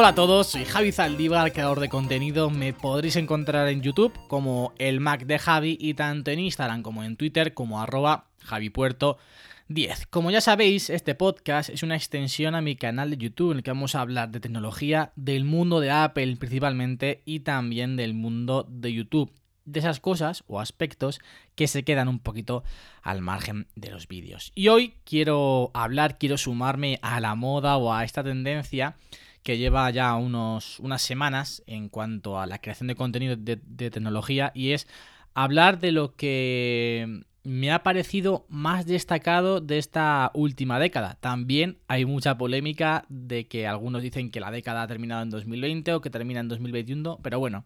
Hola 0.00 0.10
a 0.10 0.14
todos, 0.14 0.46
soy 0.46 0.64
Javi 0.64 0.92
Zaldívar, 0.92 1.52
creador 1.52 1.80
de 1.80 1.88
contenido. 1.88 2.50
Me 2.50 2.72
podréis 2.72 3.16
encontrar 3.16 3.66
en 3.66 3.82
YouTube 3.82 4.12
como 4.28 4.72
el 4.78 5.00
Mac 5.00 5.26
de 5.26 5.40
Javi 5.40 5.76
y 5.80 5.94
tanto 5.94 6.30
en 6.30 6.38
Instagram 6.38 6.82
como 6.82 7.02
en 7.02 7.16
Twitter 7.16 7.52
como 7.52 7.82
arroba 7.82 8.26
javipuerto 8.40 9.18
10. 9.66 10.06
Como 10.06 10.30
ya 10.30 10.40
sabéis, 10.40 10.88
este 10.88 11.16
podcast 11.16 11.68
es 11.68 11.82
una 11.82 11.96
extensión 11.96 12.54
a 12.54 12.60
mi 12.60 12.76
canal 12.76 13.10
de 13.10 13.16
YouTube 13.16 13.50
en 13.50 13.56
el 13.56 13.62
que 13.64 13.72
vamos 13.72 13.96
a 13.96 14.02
hablar 14.02 14.30
de 14.30 14.38
tecnología, 14.38 15.10
del 15.16 15.42
mundo 15.42 15.80
de 15.80 15.90
Apple 15.90 16.36
principalmente 16.36 17.22
y 17.24 17.40
también 17.40 17.96
del 17.96 18.14
mundo 18.14 18.68
de 18.68 18.92
YouTube 18.92 19.32
de 19.64 19.80
esas 19.80 19.98
cosas 19.98 20.44
o 20.46 20.60
aspectos 20.60 21.18
que 21.56 21.66
se 21.66 21.82
quedan 21.82 22.06
un 22.06 22.20
poquito 22.20 22.62
al 23.02 23.20
margen 23.20 23.66
de 23.74 23.90
los 23.90 24.06
vídeos. 24.06 24.52
Y 24.54 24.68
hoy 24.68 24.94
quiero 25.04 25.72
hablar, 25.74 26.18
quiero 26.18 26.38
sumarme 26.38 27.00
a 27.02 27.18
la 27.18 27.34
moda 27.34 27.76
o 27.78 27.92
a 27.92 28.04
esta 28.04 28.22
tendencia 28.22 28.94
que 29.48 29.56
lleva 29.56 29.88
ya 29.88 30.14
unos, 30.14 30.78
unas 30.78 31.00
semanas 31.00 31.62
en 31.66 31.88
cuanto 31.88 32.38
a 32.38 32.44
la 32.44 32.58
creación 32.58 32.86
de 32.86 32.94
contenido 32.94 33.34
de, 33.34 33.58
de 33.64 33.90
tecnología 33.90 34.52
y 34.54 34.72
es 34.72 34.86
hablar 35.32 35.80
de 35.80 35.90
lo 35.90 36.16
que 36.16 37.22
me 37.44 37.72
ha 37.72 37.82
parecido 37.82 38.44
más 38.50 38.84
destacado 38.84 39.62
de 39.62 39.78
esta 39.78 40.30
última 40.34 40.78
década. 40.78 41.16
También 41.22 41.78
hay 41.88 42.04
mucha 42.04 42.36
polémica 42.36 43.06
de 43.08 43.46
que 43.46 43.66
algunos 43.66 44.02
dicen 44.02 44.30
que 44.30 44.38
la 44.38 44.50
década 44.50 44.82
ha 44.82 44.86
terminado 44.86 45.22
en 45.22 45.30
2020 45.30 45.94
o 45.94 46.02
que 46.02 46.10
termina 46.10 46.40
en 46.40 46.48
2021, 46.48 47.18
pero 47.22 47.38
bueno, 47.38 47.64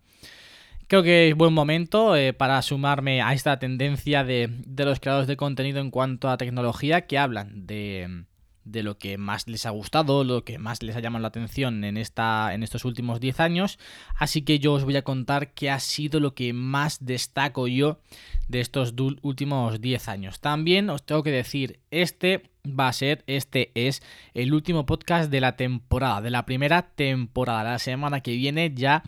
Creo 0.86 1.02
que 1.02 1.30
es 1.30 1.34
buen 1.34 1.54
momento 1.54 2.16
eh, 2.16 2.34
para 2.34 2.60
sumarme 2.60 3.22
a 3.22 3.32
esta 3.32 3.58
tendencia 3.58 4.24
de, 4.24 4.50
los 4.76 5.00
creadores 5.00 5.26
de 5.26 5.38
contenido 5.38 5.80
en 5.80 5.90
cuanto 5.90 6.28
a 6.28 6.36
tecnología 6.36 7.06
que 7.06 7.18
hablan 7.18 7.66
de, 7.66 8.26
lo 8.64 8.98
que 8.98 9.18
más 9.18 9.48
les 9.48 9.66
ha 9.66 9.70
gustado, 9.70 10.24
lo 10.24 10.44
que 10.44 10.58
más 10.58 10.82
les 10.82 10.96
ha 10.96 11.00
llamado 11.00 11.22
la 11.22 11.28
atención 11.28 11.84
en, 11.84 11.96
esta, 11.96 12.54
en 12.54 12.62
estos 12.62 12.84
últimos 12.84 13.20
10 13.20 13.40
años. 13.40 13.78
Así 14.16 14.42
que 14.42 14.58
yo 14.58 14.74
os 14.74 14.84
voy 14.84 14.96
a 14.96 15.02
contar 15.02 15.52
qué 15.52 15.70
ha 15.70 15.80
sido 15.80 16.20
lo 16.20 16.34
que 16.34 16.52
más 16.52 17.04
destaco 17.04 17.68
yo 17.68 18.00
de 18.48 18.60
estos 18.60 18.94
últimos 19.22 19.80
10 19.80 20.08
años. 20.08 20.40
También 20.40 20.90
os 20.90 21.04
tengo 21.04 21.22
que 21.22 21.30
decir, 21.30 21.80
este 21.90 22.50
va 22.66 22.88
a 22.88 22.92
ser, 22.92 23.24
este 23.26 23.72
es 23.74 24.02
el 24.34 24.54
último 24.54 24.86
podcast 24.86 25.30
de 25.30 25.40
la 25.40 25.56
temporada, 25.56 26.20
de 26.20 26.30
la 26.30 26.46
primera 26.46 26.82
temporada. 26.82 27.72
La 27.72 27.78
semana 27.78 28.20
que 28.20 28.36
viene 28.36 28.72
ya 28.74 29.02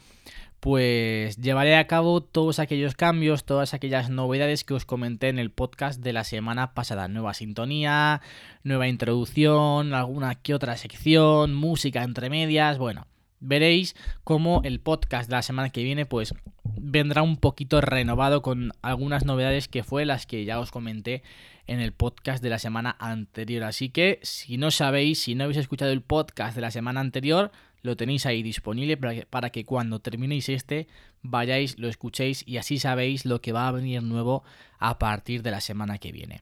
pues 0.65 1.37
llevaré 1.37 1.77
a 1.77 1.87
cabo 1.87 2.23
todos 2.23 2.59
aquellos 2.59 2.95
cambios, 2.95 3.45
todas 3.45 3.75
aquellas 3.75 4.09
novedades 4.09 4.65
que 4.65 4.73
os 4.73 4.87
comenté 4.87 5.29
en 5.29 5.39
el 5.39 5.51
podcast 5.51 6.01
de 6.01 6.15
la 6.15 6.25
semana 6.25 6.73
pasada. 6.73 7.07
Nueva 7.07 7.35
sintonía, 7.35 8.23
nueva 8.63 8.89
introducción, 8.89 9.93
alguna 9.93 10.37
que 10.37 10.55
otra 10.55 10.79
sección, 10.79 11.55
música 11.55 12.03
entre 12.03 12.31
medias, 12.31 12.79
bueno. 12.79 13.07
Veréis 13.41 13.95
cómo 14.25 14.63
el 14.65 14.81
podcast 14.81 15.29
de 15.29 15.37
la 15.37 15.43
semana 15.43 15.69
que 15.69 15.85
viene 15.85 16.07
pues 16.07 16.33
vendrá 16.65 17.21
un 17.21 17.37
poquito 17.37 17.83
renovado 17.83 18.41
con 18.41 18.73
algunas 18.81 19.27
novedades 19.27 19.69
que 19.69 19.85
fue 19.85 20.07
las 20.07 20.25
que 20.25 20.47
ya 20.47 20.61
os 20.61 20.71
comenté 20.71 21.23
en 21.67 21.81
el 21.81 21.93
podcast 21.93 22.43
de 22.43 22.49
la 22.49 22.59
semana 22.59 22.97
anterior. 22.99 23.65
Así 23.65 23.91
que 23.91 24.19
si 24.23 24.57
no 24.57 24.71
sabéis, 24.71 25.21
si 25.25 25.35
no 25.35 25.45
habéis 25.45 25.59
escuchado 25.59 25.93
el 25.93 26.01
podcast 26.01 26.55
de 26.55 26.63
la 26.63 26.71
semana 26.71 27.01
anterior, 27.01 27.53
lo 27.85 27.97
tenéis 27.97 28.25
ahí 28.25 28.43
disponible 28.43 28.97
para 28.97 29.51
que, 29.51 29.65
cuando 29.65 30.01
terminéis 30.01 30.49
este 30.49 30.89
vayáis, 31.23 31.79
lo 31.79 31.87
escuchéis 31.87 32.43
y 32.47 32.57
así 32.57 32.79
sabéis 32.79 33.27
lo 33.27 33.43
que 33.43 33.53
va 33.53 33.69
a 33.69 33.73
venir 33.73 34.03
nuevo 34.03 34.43
a 34.79 34.99
partir 34.99 35.43
de 35.43 35.51
la 35.51 35.61
semana 35.61 35.99
que 35.99 36.11
viene. 36.11 36.41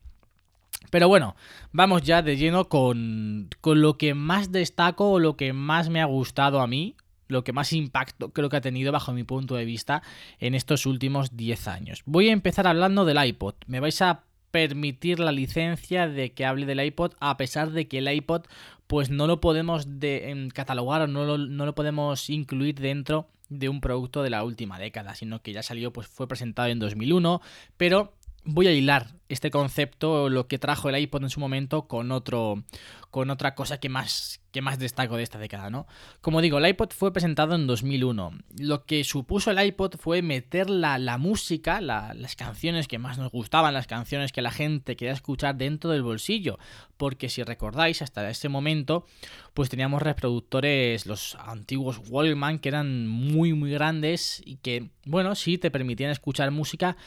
Pero 0.90 1.08
bueno, 1.08 1.34
vamos 1.72 2.02
ya 2.02 2.22
de 2.22 2.36
lleno 2.36 2.68
con, 2.68 3.50
con 3.60 3.82
lo 3.82 3.98
que 3.98 4.14
más 4.14 4.52
destaco 4.52 5.10
o 5.10 5.18
lo 5.18 5.36
que 5.36 5.52
más 5.52 5.88
me 5.88 6.00
ha 6.00 6.04
gustado 6.04 6.60
a 6.60 6.68
mí, 6.68 6.94
lo 7.26 7.42
que 7.42 7.52
más 7.52 7.72
impacto 7.72 8.32
creo 8.32 8.48
que 8.48 8.58
ha 8.58 8.60
tenido 8.60 8.92
bajo 8.92 9.12
mi 9.12 9.24
punto 9.24 9.56
de 9.56 9.64
vista 9.64 10.02
en 10.38 10.54
estos 10.54 10.86
últimos 10.86 11.36
10 11.36 11.66
años. 11.66 12.02
Voy 12.06 12.28
a 12.28 12.32
empezar 12.32 12.68
hablando 12.68 13.04
del 13.04 13.24
iPod. 13.24 13.54
Me 13.66 13.80
vais 13.80 14.00
a 14.00 14.22
permitir 14.52 15.18
la 15.18 15.32
licencia 15.32 16.06
de 16.06 16.32
que 16.32 16.46
hable 16.46 16.66
del 16.66 16.84
iPod 16.84 17.14
a 17.18 17.36
pesar 17.36 17.72
de 17.72 17.88
que 17.88 17.98
el 17.98 18.08
iPod 18.12 18.42
pues 18.86 19.10
no 19.10 19.26
lo 19.26 19.40
podemos 19.40 19.98
de, 19.98 20.30
em, 20.30 20.48
catalogar 20.50 21.02
o 21.02 21.06
no 21.08 21.24
lo, 21.24 21.38
no 21.38 21.66
lo 21.66 21.74
podemos 21.74 22.30
incluir 22.30 22.76
dentro 22.76 23.26
de 23.48 23.68
un 23.68 23.80
producto 23.80 24.22
de 24.22 24.30
la 24.30 24.44
última 24.44 24.78
década, 24.78 25.14
sino 25.14 25.42
que 25.42 25.52
ya 25.52 25.62
salió, 25.62 25.92
pues 25.92 26.06
fue 26.06 26.28
presentado 26.28 26.68
en 26.68 26.78
2001, 26.78 27.40
pero 27.76 28.14
voy 28.44 28.66
a 28.66 28.72
hilar 28.72 29.08
este 29.32 29.50
concepto, 29.50 30.28
lo 30.28 30.46
que 30.46 30.58
trajo 30.58 30.90
el 30.90 30.98
iPod 30.98 31.22
en 31.22 31.30
su 31.30 31.40
momento, 31.40 31.88
con 31.88 32.12
otro, 32.12 32.64
con 33.10 33.30
otra 33.30 33.54
cosa 33.54 33.80
que 33.80 33.88
más, 33.88 34.42
que 34.50 34.60
más 34.60 34.78
destaco 34.78 35.16
de 35.16 35.22
esta 35.22 35.38
década, 35.38 35.70
¿no? 35.70 35.86
Como 36.20 36.42
digo, 36.42 36.58
el 36.58 36.66
iPod 36.66 36.90
fue 36.90 37.14
presentado 37.14 37.54
en 37.54 37.66
2001. 37.66 38.32
Lo 38.58 38.84
que 38.84 39.04
supuso 39.04 39.50
el 39.50 39.64
iPod 39.64 39.96
fue 39.96 40.20
meter 40.20 40.68
la, 40.68 41.16
música, 41.16 41.80
las 41.80 42.36
canciones 42.36 42.88
que 42.88 42.98
más 42.98 43.16
nos 43.16 43.32
gustaban, 43.32 43.72
las 43.72 43.86
canciones 43.86 44.32
que 44.32 44.42
la 44.42 44.50
gente 44.50 44.96
quería 44.96 45.14
escuchar 45.14 45.56
dentro 45.56 45.90
del 45.90 46.02
bolsillo. 46.02 46.58
Porque 46.98 47.30
si 47.30 47.42
recordáis, 47.42 48.02
hasta 48.02 48.28
ese 48.28 48.50
momento, 48.50 49.06
pues 49.54 49.70
teníamos 49.70 50.02
reproductores, 50.02 51.06
los 51.06 51.36
antiguos 51.36 52.02
Walkman, 52.06 52.58
que 52.58 52.68
eran 52.68 53.08
muy, 53.08 53.54
muy 53.54 53.70
grandes 53.70 54.42
y 54.44 54.56
que, 54.56 54.90
bueno, 55.06 55.34
sí 55.36 55.56
te 55.56 55.70
permitían 55.70 56.10
escuchar 56.10 56.50
música, 56.50 56.98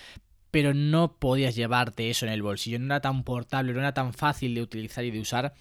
pero 0.56 0.74
no 0.74 1.18
podías 1.20 1.54
llevarte 1.54 2.10
eso 2.10 2.26
en 2.26 2.32
el 2.32 2.42
bolsillo, 2.42 2.80
no 2.80 2.86
era 2.86 3.02
tan 3.02 3.26
portable, 3.26 3.74
no 3.74 3.80
era 3.80 3.94
tan 3.94 4.14
fácil 4.14 4.56
de 4.56 4.62
utilizar 4.62 5.04
y 5.04 5.12
de 5.12 5.20
usar 5.20 5.54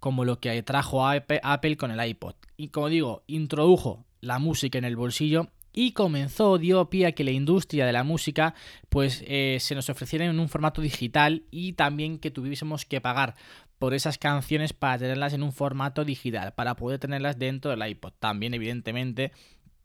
como 0.00 0.24
lo 0.24 0.40
que 0.40 0.60
trajo 0.64 1.06
Apple 1.06 1.76
con 1.76 1.92
el 1.92 2.04
iPod. 2.04 2.34
Y 2.56 2.70
como 2.70 2.88
digo, 2.88 3.22
introdujo 3.28 4.04
la 4.20 4.40
música 4.40 4.76
en 4.76 4.84
el 4.84 4.96
bolsillo 4.96 5.46
y 5.72 5.92
comenzó, 5.92 6.58
dio 6.58 6.90
pie 6.90 7.06
a 7.06 7.12
que 7.12 7.22
la 7.22 7.30
industria 7.30 7.86
de 7.86 7.92
la 7.92 8.02
música 8.02 8.56
pues 8.88 9.22
eh, 9.24 9.58
se 9.60 9.76
nos 9.76 9.88
ofreciera 9.88 10.24
en 10.24 10.40
un 10.40 10.48
formato 10.48 10.82
digital 10.82 11.44
y 11.52 11.74
también 11.74 12.18
que 12.18 12.32
tuviésemos 12.32 12.84
que 12.84 13.00
pagar 13.00 13.36
por 13.78 13.94
esas 13.94 14.18
canciones 14.18 14.72
para 14.72 14.98
tenerlas 14.98 15.32
en 15.32 15.44
un 15.44 15.52
formato 15.52 16.04
digital, 16.04 16.54
para 16.54 16.74
poder 16.74 16.98
tenerlas 16.98 17.38
dentro 17.38 17.70
del 17.70 17.88
iPod. 17.88 18.14
También 18.18 18.52
evidentemente 18.52 19.30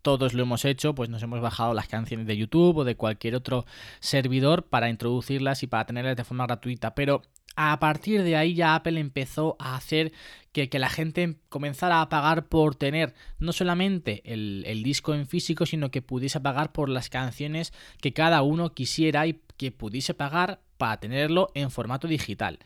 todos 0.06 0.36
lo 0.36 0.44
hemos 0.44 0.66
hecho, 0.66 0.94
pues 0.94 1.10
nos 1.10 1.24
hemos 1.24 1.42
bajado 1.42 1.74
las 1.74 1.88
canciones 1.88 2.28
de 2.28 2.38
YouTube 2.38 2.78
o 2.78 2.84
de 2.84 2.96
cualquier 2.96 3.34
otro 3.34 3.66
servidor 4.00 4.68
para 4.68 4.88
introducirlas 4.88 5.64
y 5.64 5.68
para 5.68 5.88
tenerlas 5.88 6.16
de 6.16 6.24
forma 6.24 6.46
gratuita. 6.46 6.94
Pero 6.94 7.24
a 7.56 7.80
partir 7.80 8.22
de 8.22 8.36
ahí 8.36 8.54
ya 8.54 8.76
Apple 8.76 9.00
empezó 9.00 9.56
a 9.58 9.76
hacer 9.76 10.12
que, 10.52 10.70
la 10.78 10.92
gente 10.92 11.38
comenzara 11.50 12.02
a 12.02 12.10
pagar 12.10 12.46
por 12.50 12.76
tener 12.76 13.16
no 13.40 13.52
solamente 13.52 14.22
el, 14.32 14.64
el, 14.68 14.84
disco 14.84 15.16
en 15.16 15.26
físico, 15.26 15.66
sino 15.66 15.90
que 15.90 16.04
pudiese 16.04 16.40
pagar 16.40 16.72
por 16.72 16.88
las 16.88 17.10
canciones 17.10 17.74
que 18.00 18.14
cada 18.14 18.44
uno 18.44 18.76
quisiera 18.76 19.26
y 19.26 19.42
que 19.58 19.72
pudiese 19.72 20.14
pagar 20.14 20.62
para 20.78 21.00
tenerlo 21.00 21.50
en 21.56 21.72
formato 21.72 22.08
digital 22.08 22.60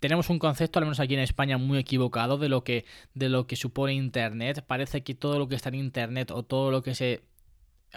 tenemos 0.00 0.30
un 0.30 0.38
concepto, 0.38 0.78
al 0.78 0.86
menos 0.86 0.98
aquí 0.98 1.14
en 1.14 1.20
España, 1.20 1.58
muy 1.58 1.78
equivocado 1.78 2.38
de 2.38 2.48
lo 2.48 2.64
que, 2.64 2.84
de 3.14 3.28
lo 3.28 3.46
que 3.46 3.56
supone 3.56 3.94
Internet. 3.94 4.64
Parece 4.66 5.02
que 5.02 5.14
todo 5.14 5.38
lo 5.38 5.48
que 5.48 5.54
está 5.54 5.68
en 5.68 5.76
Internet 5.76 6.30
o 6.30 6.42
todo 6.42 6.70
lo 6.70 6.82
que 6.82 6.94
se 6.94 7.22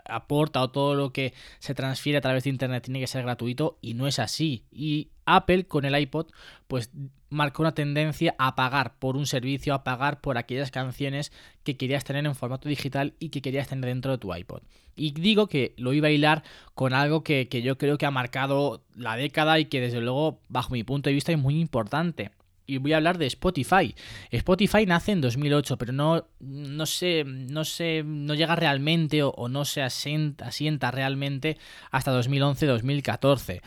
aporta 0.06 0.62
o 0.62 0.72
todo 0.72 0.96
lo 0.96 1.14
que 1.14 1.34
se 1.60 1.76
transfiere 1.76 2.18
a 2.18 2.22
través 2.22 2.44
de 2.44 2.50
internet 2.50 2.84
tiene 2.84 3.00
que 3.00 3.08
ser 3.08 3.24
gratuito 3.24 3.78
y 3.82 3.94
no 3.94 4.08
es 4.08 4.20
así. 4.20 4.66
Y 4.72 5.10
Apple 5.26 5.66
con 5.66 5.86
el 5.86 5.98
iPod 5.98 6.32
pues 6.68 6.92
marcó 7.30 7.64
una 7.64 7.74
tendencia 7.74 8.36
a 8.38 8.56
pagar 8.56 8.98
por 9.00 9.16
un 9.16 9.26
servicio, 9.26 9.74
a 9.74 9.84
pagar 9.84 10.22
por 10.22 10.38
aquellas 10.38 10.72
canciones 10.72 11.32
que 11.64 11.78
querías 11.78 12.04
tener 12.04 12.26
en 12.26 12.36
formato 12.36 12.70
digital 12.70 13.14
y 13.20 13.30
que 13.30 13.42
querías 13.42 13.68
tener 13.68 13.86
dentro 13.86 14.12
de 14.12 14.18
tu 14.18 14.34
iPod. 14.34 14.64
Y 14.96 15.12
digo 15.12 15.48
que 15.48 15.74
lo 15.78 15.94
iba 15.94 16.08
a 16.08 16.12
hilar 16.12 16.44
con 16.76 16.94
algo 16.94 17.24
que, 17.24 17.48
que 17.48 17.62
yo 17.62 17.78
creo 17.78 17.98
que 17.98 18.06
ha 18.06 18.12
marcado 18.12 18.84
la 18.96 19.16
década 19.16 19.60
y 19.60 19.66
que 19.66 19.82
desde 19.82 20.02
luego 20.02 20.42
bajo 20.50 20.74
mi 20.74 20.84
punto 20.84 21.10
de 21.10 21.16
vista 21.16 21.32
es 21.32 21.40
muy 21.40 21.60
importante 21.60 22.32
y 22.66 22.78
voy 22.78 22.94
a 22.94 22.98
hablar 22.98 23.18
de 23.18 23.28
Spotify. 23.28 23.96
Spotify 24.32 24.86
nace 24.86 25.12
en 25.12 25.22
2008, 25.22 25.78
pero 25.78 25.94
no, 25.94 26.28
no, 26.40 26.86
no, 26.86 27.62
no 28.06 28.34
llega 28.34 28.56
realmente 28.56 29.24
o, 29.24 29.48
no 29.50 29.66
se 29.66 29.82
asienta, 29.82 30.48
asienta 30.48 30.92
realmente 30.92 31.58
hasta 31.92 32.18
2011-2014. 32.18 33.62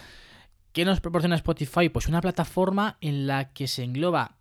¿Qué 0.72 0.84
nos 0.84 1.00
proporciona 1.00 1.36
Spotify? 1.36 1.88
Pues 1.88 2.06
una 2.06 2.20
plataforma 2.20 2.96
en 3.00 3.26
la 3.26 3.52
que 3.52 3.66
se 3.66 3.84
engloba 3.84 4.36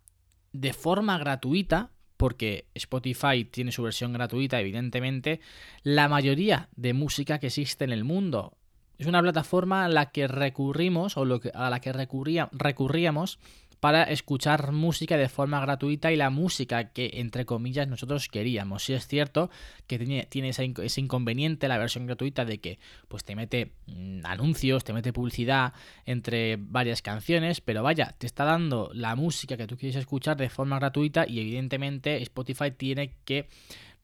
de 0.52 0.72
forma 0.72 1.18
gratuita, 1.18 1.90
porque 2.16 2.66
Spotify 2.74 3.44
tiene 3.44 3.72
su 3.72 3.82
versión 3.82 4.12
gratuita, 4.12 4.60
evidentemente, 4.60 5.40
la 5.82 6.08
mayoría 6.08 6.68
de 6.76 6.94
música 6.94 7.38
que 7.38 7.48
existe 7.48 7.84
en 7.84 7.92
el 7.92 8.04
mundo. 8.04 8.56
Es 8.98 9.06
una 9.06 9.20
plataforma 9.20 9.84
a 9.84 9.88
la 9.88 10.10
que 10.10 10.26
recurrimos 10.26 11.16
o 11.16 11.26
a 11.54 11.70
la 11.70 11.80
que 11.80 11.92
recurría, 11.92 12.48
recurríamos 12.52 13.38
para 13.80 14.04
escuchar 14.04 14.72
música 14.72 15.16
de 15.16 15.28
forma 15.28 15.60
gratuita 15.60 16.12
y 16.12 16.16
la 16.16 16.30
música 16.30 16.90
que, 16.92 17.10
entre 17.14 17.44
comillas, 17.44 17.88
nosotros 17.88 18.28
queríamos. 18.28 18.84
Si 18.84 18.94
es 18.94 19.06
cierto 19.06 19.50
que 19.86 19.98
tiene, 19.98 20.26
tiene 20.28 20.48
ese, 20.50 21.00
inconveniente 21.00 21.68
la 21.68 21.78
versión 21.78 22.06
gratuita 22.06 22.44
de 22.44 22.58
que 22.58 22.78
pues 23.08 23.24
te 23.24 23.36
mete 23.36 23.72
mm, 23.86 24.20
anuncios, 24.24 24.84
te 24.84 24.92
mete 24.92 25.12
publicidad 25.12 25.74
entre 26.04 26.56
varias 26.58 27.02
canciones, 27.02 27.60
pero 27.60 27.82
vaya, 27.82 28.14
te 28.18 28.26
está 28.26 28.44
dando 28.44 28.90
la 28.94 29.14
música 29.14 29.56
que 29.56 29.66
tú 29.66 29.76
quieres 29.76 29.96
escuchar 29.96 30.36
de 30.36 30.48
forma 30.48 30.78
gratuita 30.78 31.26
y 31.28 31.40
evidentemente 31.40 32.22
Spotify 32.22 32.70
tiene 32.70 33.14
que 33.24 33.48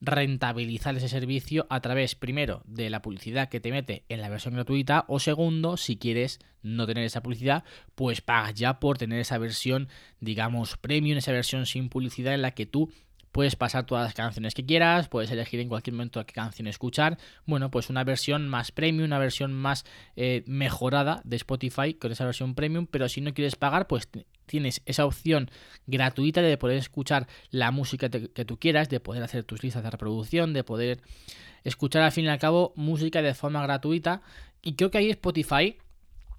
rentabilizar 0.05 0.97
ese 0.97 1.09
servicio 1.09 1.67
a 1.71 1.81
través, 1.81 2.17
primero, 2.17 2.63
de 2.67 2.91
la 2.91 3.03
publicidad 3.03 3.49
que 3.49 3.61
te 3.61 3.71
mete 3.71 4.05
en 4.09 4.21
la 4.21 4.29
versión 4.29 4.55
gratuita 4.55 5.05
o 5.07 5.21
segundo, 5.21 5.77
si 5.77 5.97
quieres 5.97 6.41
no 6.63 6.87
tener 6.87 7.05
esa 7.05 7.23
publicidad, 7.23 7.63
pues 7.95 8.21
pagas 8.21 8.55
ya 8.55 8.81
por 8.81 8.99
tener 8.99 9.21
esa 9.21 9.39
versión, 9.39 9.89
digamos, 10.21 10.77
premium, 10.77 11.19
esa 11.19 11.31
versión 11.31 11.67
sin 11.67 11.89
publicidad 11.89 12.35
en 12.35 12.43
la 12.43 12.51
que 12.51 12.67
tú 12.67 12.91
Puedes 13.33 13.57
pasar 13.57 13.87
todas 13.87 14.05
las 14.05 14.13
canciones 14.13 14.53
que 14.53 14.67
quieras, 14.67 15.09
puedes 15.09 15.31
elegir 15.31 15.59
en 15.61 15.71
cualquier 15.71 15.95
momento 15.95 16.25
qué 16.27 16.35
canción 16.35 16.69
escuchar. 16.69 17.17
Bueno, 17.47 17.71
pues 17.71 17.89
una 17.89 18.05
versión 18.05 18.47
más 18.47 18.73
premium, 18.73 19.07
una 19.07 19.19
versión 19.19 19.55
más 19.55 19.87
eh, 20.17 20.45
mejorada 20.47 21.23
de 21.25 21.37
Spotify 21.37 21.95
con 21.95 22.13
esa 22.13 22.27
versión 22.27 22.55
premium, 22.55 22.87
pero 22.87 23.09
si 23.09 23.23
no 23.23 23.33
quieres 23.33 23.57
pagar, 23.57 23.87
pues 23.87 24.07
tienes 24.53 24.83
esa 24.85 25.07
opción 25.07 25.51
gratuita 25.87 26.43
de 26.43 26.59
poder 26.59 26.77
escuchar 26.77 27.27
la 27.51 27.71
música 27.71 28.11
que 28.11 28.45
tú 28.45 28.59
quieras, 28.59 28.91
de 28.91 29.01
poder 29.01 29.23
hacer 29.23 29.45
tus 29.45 29.63
listas 29.63 29.83
de 29.83 29.91
reproducción, 29.91 30.53
de 30.53 30.63
poder 30.63 31.01
escuchar 31.65 32.03
al 32.03 32.13
fin 32.13 32.27
y 32.27 32.29
al 32.29 32.39
cabo 32.39 32.75
música 32.77 33.23
de 33.23 33.33
forma 33.33 33.63
gratuita. 33.63 34.21
Y 34.61 34.75
creo 34.75 34.91
que 34.91 34.99
ahí 34.99 35.09
Spotify 35.09 35.79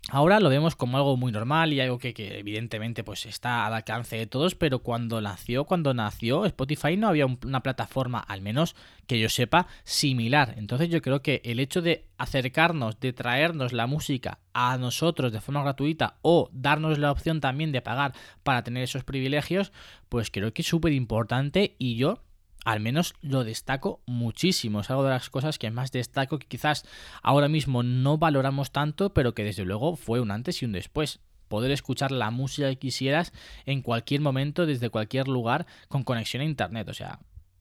Ahora 0.10 0.42
lo 0.42 0.50
vemos 0.50 0.76
como 0.76 0.98
algo 0.98 1.16
muy 1.16 1.32
normal 1.32 1.72
y 1.72 1.80
algo 1.80 1.98
que, 1.98 2.14
evidentemente 2.18 3.06
pues 3.06 3.26
está 3.26 3.66
al 3.66 3.74
alcance 3.74 4.18
de 4.18 4.28
todos, 4.28 4.54
pero 4.54 4.80
cuando 4.80 5.22
nació, 5.22 5.64
cuando 5.64 5.94
nació 5.94 6.46
Spotify 6.46 6.98
no 6.98 7.08
había 7.08 7.26
una 7.26 7.64
plataforma, 7.64 8.20
al 8.20 8.42
menos 8.42 8.76
que 9.08 9.18
yo 9.18 9.30
sepa, 9.30 9.68
similar. 9.86 10.56
Entonces 10.58 10.90
yo 10.90 11.02
creo 11.02 11.22
que 11.22 11.42
el 11.46 11.60
hecho 11.62 11.82
de 11.82 12.06
acercarnos, 12.18 13.00
de 13.00 13.14
traernos 13.14 13.72
la 13.72 13.88
música 13.88 14.40
a 14.54 14.78
nosotros 14.78 15.32
de 15.32 15.40
forma 15.40 15.64
gratuita 15.64 16.18
o 16.22 16.50
darnos 16.52 17.00
la 17.00 17.12
opción 17.12 17.40
también 17.40 17.72
de 17.72 17.82
pagar 17.82 18.14
para 18.44 18.64
tener 18.64 18.84
esos 18.84 19.06
privilegios, 19.06 19.72
pues 20.10 20.30
creo 20.30 20.54
que 20.54 20.64
es 20.64 20.68
súper 20.68 20.92
importante 20.92 21.76
y 21.80 21.96
yo 21.96 22.20
al 22.64 22.80
menos 22.80 23.14
lo 23.22 23.44
destaco 23.44 24.02
muchísimo. 24.06 24.82
Es 24.82 24.90
algo 24.90 25.04
de 25.04 25.12
las 25.12 25.30
cosas 25.30 25.58
que 25.58 25.72
más 25.72 25.92
destaco 25.92 26.40
que 26.40 26.48
quizás 26.48 26.86
ahora 27.22 27.48
mismo 27.48 27.84
no 27.84 28.18
valoramos 28.18 28.72
tanto, 28.72 29.14
pero 29.14 29.34
que 29.34 29.44
desde 29.44 29.66
luego 29.66 29.96
fue 29.96 30.20
un 30.20 30.32
antes 30.32 30.62
y 30.62 30.66
un 30.66 30.72
después. 30.72 31.20
Poder 31.48 31.72
escuchar 31.72 32.12
la 32.12 32.32
música 32.32 32.70
que 32.70 32.78
quisieras 32.78 33.34
en 33.66 33.82
cualquier 33.82 34.22
momento, 34.22 34.66
desde 34.66 34.90
cualquier 34.90 35.28
lugar, 35.28 35.68
con 35.88 36.04
conexión 36.04 36.42
a 36.42 36.46
internet. 36.46 36.90
O 36.90 36.94
sea, 36.94 37.20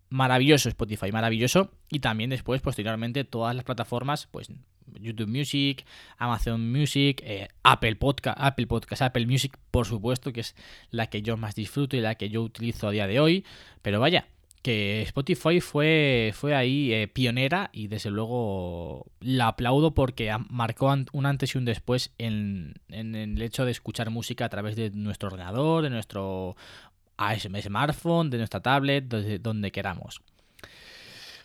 maravilloso 0.09 0.69
Spotify, 0.69 1.11
maravilloso. 1.11 1.71
Y 1.91 2.01
también 2.01 2.31
después, 2.31 2.61
posteriormente, 2.61 3.25
todas 3.25 3.55
las 3.55 3.65
plataformas, 3.65 4.29
pues 4.31 4.49
YouTube 5.01 5.29
Music, 5.29 5.85
Amazon 6.19 6.71
Music, 6.71 7.21
eh, 7.25 7.49
Apple 7.63 7.97
Podcast, 7.97 8.39
Apple 8.41 8.67
Podcast, 8.67 9.03
Apple 9.03 9.27
Music, 9.27 9.59
por 9.71 9.87
supuesto, 9.87 10.33
que 10.33 10.41
es 10.41 10.55
la 10.91 11.09
que 11.09 11.23
yo 11.23 11.37
más 11.37 11.55
disfruto 11.55 11.97
y 11.97 12.01
la 12.01 12.15
que 12.15 12.29
yo 12.29 12.43
utilizo 12.43 12.89
a 12.89 12.91
día 12.91 13.07
de 13.07 13.21
hoy. 13.21 13.45
Pero 13.83 14.01
vaya, 14.01 14.27
que 14.63 15.03
Spotify 15.03 15.61
fue, 15.61 16.33
fue 16.35 16.55
ahí 16.55 16.93
eh, 16.93 17.09
pionera 17.09 17.69
y 17.73 17.89
desde 17.89 18.11
luego 18.11 19.07
la 19.21 19.49
aplaudo 19.49 19.93
porque 19.93 20.33
marcó 20.49 20.95
un 21.13 21.27
antes 21.27 21.55
y 21.55 21.59
un 21.59 21.65
después 21.65 22.13
en, 22.19 22.75
el 22.89 23.43
hecho 23.43 23.65
de 23.65 23.73
escuchar 23.73 24.11
música 24.11 24.45
a 24.45 24.49
través 24.49 24.77
de 24.77 24.91
nuestro 24.91 25.29
ordenador, 25.29 25.83
de 25.83 25.91
nuestro 25.91 26.57
smartphone, 27.61 28.31
de 28.31 28.39
nuestra 28.39 28.61
tablet, 28.61 29.05
donde 29.05 29.73
queramos. 29.73 30.23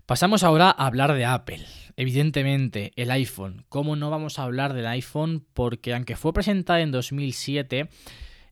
Pasamos 0.05 0.43
ahora 0.43 0.69
a 0.69 0.85
hablar 0.85 1.13
de 1.13 1.25
Apple. 1.25 1.65
Evidentemente, 1.97 2.93
el 2.95 3.11
iPhone. 3.11 3.65
¿Cómo 3.67 3.95
no 3.95 4.09
vamos 4.09 4.39
a 4.39 4.43
hablar 4.43 4.73
del 4.73 4.87
iPhone? 4.87 5.45
Porque 5.53 5.93
aunque 5.93 6.15
fue 6.15 6.31
presentada 6.31 6.79
en 6.79 6.91
2007, 6.91 7.89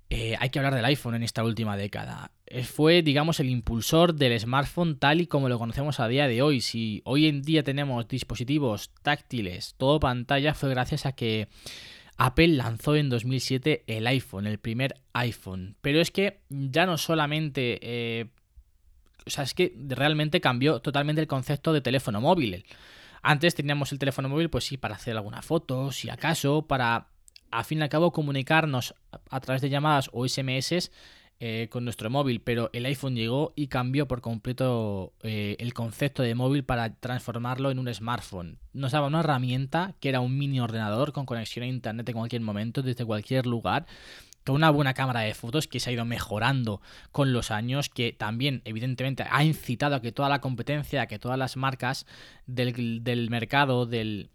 eh, 0.09 0.35
hay 0.37 0.49
que 0.49 0.59
hablar 0.59 0.75
del 0.75 0.83
iPhone 0.85 1.15
en 1.15 1.23
esta 1.23 1.43
última 1.43 1.77
década. 1.77 2.31
Fue, 2.63 3.01
digamos, 3.01 3.39
el 3.39 3.49
impulsor 3.49 4.15
del 4.15 4.39
smartphone 4.39 4.97
tal 4.97 5.19
y 5.19 5.27
como 5.27 5.49
lo 5.49 5.59
conocemos 5.59 5.99
a 5.99 6.07
día 6.07 6.27
de 6.27 6.41
hoy. 6.41 6.61
Si 6.61 7.01
hoy 7.03 7.27
en 7.27 7.41
día 7.41 7.63
tenemos 7.63 8.07
dispositivos 8.07 8.91
táctiles, 9.01 9.75
todo 9.77 9.99
pantalla, 9.99 10.53
fue 10.53 10.69
gracias 10.69 11.05
a 11.05 11.11
que 11.13 11.49
Apple 12.17 12.49
lanzó 12.49 12.95
en 12.95 13.09
2007 13.09 13.83
el 13.87 14.07
iPhone, 14.07 14.47
el 14.47 14.59
primer 14.59 14.95
iPhone. 15.13 15.75
Pero 15.81 15.99
es 15.99 16.11
que 16.11 16.41
ya 16.49 16.85
no 16.85 16.97
solamente... 16.97 17.79
Eh, 17.81 18.27
o 19.25 19.29
sea, 19.29 19.43
es 19.43 19.53
que 19.53 19.73
realmente 19.87 20.39
cambió 20.39 20.79
totalmente 20.79 21.21
el 21.21 21.27
concepto 21.27 21.73
de 21.73 21.81
teléfono 21.81 22.21
móvil. 22.21 22.63
Antes 23.23 23.55
teníamos 23.55 23.91
el 23.91 23.97
teléfono 23.97 24.29
móvil, 24.29 24.51
pues 24.51 24.65
sí, 24.65 24.77
para 24.77 24.95
hacer 24.95 25.15
alguna 25.15 25.41
foto, 25.41 25.91
si 25.91 26.09
acaso, 26.09 26.67
para 26.67 27.07
a 27.49 27.63
fin 27.63 27.79
y 27.79 27.81
al 27.81 27.89
cabo 27.89 28.11
comunicarnos 28.11 28.93
a 29.29 29.39
través 29.39 29.61
de 29.61 29.69
llamadas 29.69 30.09
o 30.13 30.27
SMS 30.27 30.91
eh, 31.41 31.67
con 31.69 31.83
nuestro 31.83 32.09
móvil, 32.09 32.39
pero 32.39 32.69
el 32.71 32.85
iPhone 32.85 33.15
llegó 33.15 33.51
y 33.57 33.67
cambió 33.67 34.07
por 34.07 34.21
completo 34.21 35.11
eh, 35.21 35.57
el 35.59 35.73
concepto 35.73 36.23
de 36.23 36.33
móvil 36.33 36.63
para 36.63 36.95
transformarlo 36.95 37.71
en 37.71 37.79
un 37.79 37.93
smartphone. 37.93 38.57
Nos 38.71 38.93
daba 38.93 39.07
una 39.07 39.19
herramienta 39.19 39.95
que 39.99 40.09
era 40.09 40.21
un 40.21 40.37
mini 40.37 40.61
ordenador 40.61 41.11
con 41.11 41.25
conexión 41.25 41.63
a 41.63 41.67
internet 41.67 42.07
en 42.07 42.15
cualquier 42.15 42.41
momento, 42.41 42.81
desde 42.81 43.03
cualquier 43.03 43.45
lugar, 43.47 43.85
con 44.45 44.55
una 44.55 44.69
buena 44.69 44.93
cámara 44.93 45.21
de 45.21 45.33
fotos 45.33 45.67
que 45.67 45.81
se 45.81 45.89
ha 45.89 45.93
ido 45.93 46.05
mejorando 46.05 46.79
con 47.11 47.33
los 47.33 47.51
años, 47.51 47.89
que 47.89 48.13
también 48.13 48.61
evidentemente 48.63 49.25
ha 49.29 49.43
incitado 49.43 49.95
a 49.95 50.01
que 50.01 50.13
toda 50.13 50.29
la 50.29 50.39
competencia, 50.39 51.01
a 51.01 51.07
que 51.07 51.19
todas 51.19 51.37
las 51.37 51.57
marcas 51.57 52.05
del, 52.45 53.03
del 53.03 53.29
mercado, 53.29 53.85
del, 53.85 54.29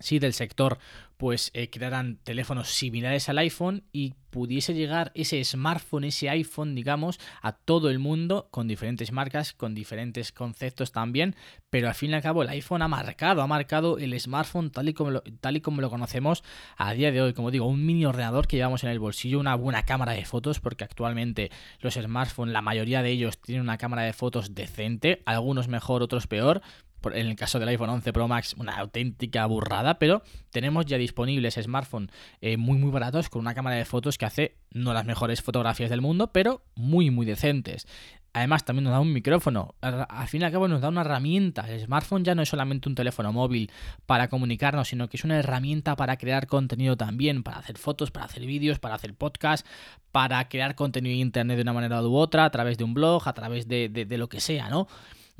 sí, 0.00 0.18
del 0.18 0.32
sector, 0.32 0.78
pues 1.20 1.50
eh, 1.52 1.68
crearan 1.68 2.16
teléfonos 2.24 2.70
similares 2.70 3.28
al 3.28 3.36
iPhone 3.38 3.84
y 3.92 4.14
pudiese 4.30 4.72
llegar 4.72 5.12
ese 5.14 5.44
smartphone, 5.44 6.04
ese 6.04 6.30
iPhone, 6.30 6.74
digamos, 6.74 7.20
a 7.42 7.52
todo 7.52 7.90
el 7.90 7.98
mundo 7.98 8.48
con 8.50 8.66
diferentes 8.66 9.12
marcas, 9.12 9.52
con 9.52 9.74
diferentes 9.74 10.32
conceptos 10.32 10.92
también, 10.92 11.36
pero 11.68 11.88
al 11.88 11.94
fin 11.94 12.12
y 12.12 12.14
al 12.14 12.22
cabo 12.22 12.42
el 12.42 12.48
iPhone 12.48 12.80
ha 12.80 12.88
marcado, 12.88 13.42
ha 13.42 13.46
marcado 13.46 13.98
el 13.98 14.18
smartphone 14.18 14.70
tal 14.70 14.88
y 14.88 14.94
como 14.94 15.20
tal 15.20 15.56
y 15.58 15.60
como 15.60 15.82
lo 15.82 15.90
conocemos 15.90 16.42
a 16.78 16.94
día 16.94 17.12
de 17.12 17.20
hoy, 17.20 17.34
como 17.34 17.50
digo, 17.50 17.66
un 17.66 17.84
mini 17.84 18.06
ordenador 18.06 18.46
que 18.46 18.56
llevamos 18.56 18.82
en 18.84 18.90
el 18.90 18.98
bolsillo, 18.98 19.40
una 19.40 19.56
buena 19.56 19.84
cámara 19.84 20.12
de 20.12 20.24
fotos, 20.24 20.58
porque 20.58 20.84
actualmente 20.84 21.50
los 21.80 21.94
smartphones, 21.94 22.54
la 22.54 22.62
mayoría 22.62 23.02
de 23.02 23.10
ellos 23.10 23.38
tienen 23.42 23.62
una 23.62 23.76
cámara 23.76 24.02
de 24.02 24.14
fotos 24.14 24.54
decente, 24.54 25.22
algunos 25.26 25.68
mejor, 25.68 26.02
otros 26.02 26.26
peor, 26.26 26.62
en 27.04 27.26
el 27.26 27.36
caso 27.36 27.58
del 27.58 27.68
iPhone 27.68 27.90
11 27.90 28.12
Pro 28.12 28.28
Max, 28.28 28.54
una 28.58 28.76
auténtica 28.76 29.46
burrada, 29.46 29.98
pero 29.98 30.22
tenemos 30.50 30.86
ya 30.86 30.98
disponibles 30.98 31.54
smartphones 31.54 32.10
eh, 32.40 32.56
muy 32.56 32.78
muy 32.78 32.90
baratos 32.90 33.28
con 33.28 33.40
una 33.40 33.54
cámara 33.54 33.76
de 33.76 33.84
fotos 33.84 34.18
que 34.18 34.26
hace 34.26 34.56
no 34.72 34.92
las 34.92 35.04
mejores 35.04 35.42
fotografías 35.42 35.90
del 35.90 36.00
mundo, 36.00 36.32
pero 36.32 36.62
muy 36.74 37.10
muy 37.10 37.26
decentes. 37.26 37.86
Además, 38.32 38.64
también 38.64 38.84
nos 38.84 38.92
da 38.92 39.00
un 39.00 39.12
micrófono. 39.12 39.74
Al 39.80 40.28
fin 40.28 40.42
y 40.42 40.44
al 40.44 40.52
cabo, 40.52 40.68
nos 40.68 40.80
da 40.80 40.88
una 40.88 41.00
herramienta. 41.00 41.68
El 41.68 41.80
smartphone 41.80 42.24
ya 42.24 42.36
no 42.36 42.42
es 42.42 42.48
solamente 42.48 42.88
un 42.88 42.94
teléfono 42.94 43.32
móvil 43.32 43.72
para 44.06 44.28
comunicarnos, 44.28 44.86
sino 44.88 45.08
que 45.08 45.16
es 45.16 45.24
una 45.24 45.38
herramienta 45.38 45.96
para 45.96 46.16
crear 46.16 46.46
contenido 46.46 46.96
también, 46.96 47.42
para 47.42 47.58
hacer 47.58 47.76
fotos, 47.76 48.12
para 48.12 48.26
hacer 48.26 48.46
vídeos, 48.46 48.78
para 48.78 48.94
hacer 48.94 49.14
podcast, 49.14 49.66
para 50.12 50.48
crear 50.48 50.76
contenido 50.76 51.14
en 51.14 51.20
internet 51.22 51.56
de 51.56 51.62
una 51.62 51.72
manera 51.72 52.02
u 52.02 52.14
otra, 52.14 52.44
a 52.44 52.50
través 52.50 52.78
de 52.78 52.84
un 52.84 52.94
blog, 52.94 53.28
a 53.28 53.32
través 53.32 53.66
de, 53.66 53.88
de 53.88 54.18
lo 54.18 54.28
que 54.28 54.40
sea, 54.40 54.70
¿no? 54.70 54.86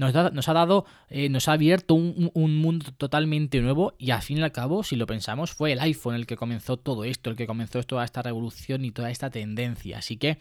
Nos, 0.00 0.48
ha 0.48 0.52
dado, 0.52 0.86
eh, 1.10 1.28
nos 1.28 1.48
ha 1.48 1.52
abierto 1.52 1.94
un, 1.94 2.56
mundo 2.56 2.86
totalmente 2.96 3.60
nuevo 3.60 3.94
y 3.98 4.10
al 4.12 4.22
fin 4.22 4.38
y 4.38 4.42
al 4.42 4.50
cabo, 4.50 4.82
si 4.82 4.96
lo 4.96 5.06
pensamos, 5.06 5.52
fue 5.52 5.72
el 5.72 5.80
iPhone 5.80 6.14
el 6.14 6.26
que 6.26 6.36
comenzó 6.36 6.78
todo 6.78 7.04
esto, 7.04 7.28
el 7.30 7.36
que 7.36 7.46
comenzó 7.46 7.82
toda 7.82 8.04
esta 8.04 8.22
revolución 8.22 8.84
y 8.84 8.92
toda 8.92 9.10
esta 9.10 9.30
tendencia. 9.30 9.98
Así 9.98 10.16
que 10.16 10.38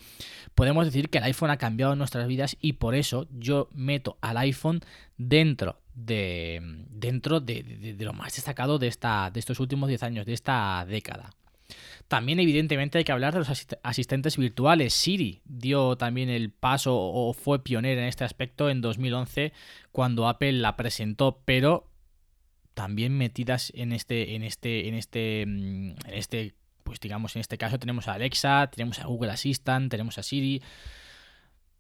podemos 0.56 0.86
decir 0.86 1.10
que 1.10 1.18
el 1.18 1.26
iPhone 1.26 1.50
ha 1.50 1.58
cambiado 1.58 1.96
nuestras 1.96 2.28
vidas 2.28 2.58
y 2.62 2.74
por 2.74 2.96
eso 2.96 3.28
yo 3.32 3.68
meto 3.74 4.18
al 4.22 4.38
iPhone 4.38 4.80
dentro 5.18 5.82
de 5.94 6.62
dentro 6.90 7.42
de, 7.42 7.96
lo 8.00 8.14
más 8.14 8.34
destacado 8.36 8.80
de 8.80 8.88
esta 8.88 9.30
de 9.32 9.40
estos 9.42 9.60
últimos 9.60 9.90
10 9.90 10.04
años 10.04 10.26
de 10.26 10.34
esta 10.34 10.86
década 10.88 11.32
también, 12.10 12.40
evidentemente, 12.40 12.98
hay 12.98 13.04
que 13.04 13.12
hablar 13.12 13.34
de 13.34 13.40
los 13.40 13.68
asistentes 13.84 14.36
virtuales. 14.36 14.96
Siri 14.96 15.42
dio 15.46 15.96
también 15.96 16.30
el 16.30 16.50
paso 16.50 16.98
o 16.98 17.34
fue 17.34 17.64
pionera 17.64 18.02
en 18.02 18.08
este 18.08 18.24
aspecto 18.24 18.68
en 18.72 18.82
2011 18.82 19.54
cuando 19.92 20.28
Apple 20.28 20.54
la 20.54 20.76
presentó, 20.76 21.44
pero 21.46 21.88
también 22.74 23.16
metidas 23.16 23.72
en 23.76 23.92
este, 23.92 24.36
en 24.36 24.42
este, 24.42 24.88
en 24.88 24.96
este, 24.96 25.46
mm, 25.46 25.90
en 26.08 26.14
este, 26.14 26.56
pues 26.84 27.00
digamos, 27.00 27.36
en 27.36 27.42
este 27.42 27.60
caso 27.60 27.78
tenemos 27.78 28.08
a 28.08 28.14
Alexa, 28.14 28.72
tenemos 28.72 28.98
a 28.98 29.06
Google 29.06 29.32
Assistant, 29.32 29.92
tenemos 29.92 30.18
a 30.18 30.24
Siri. 30.24 30.64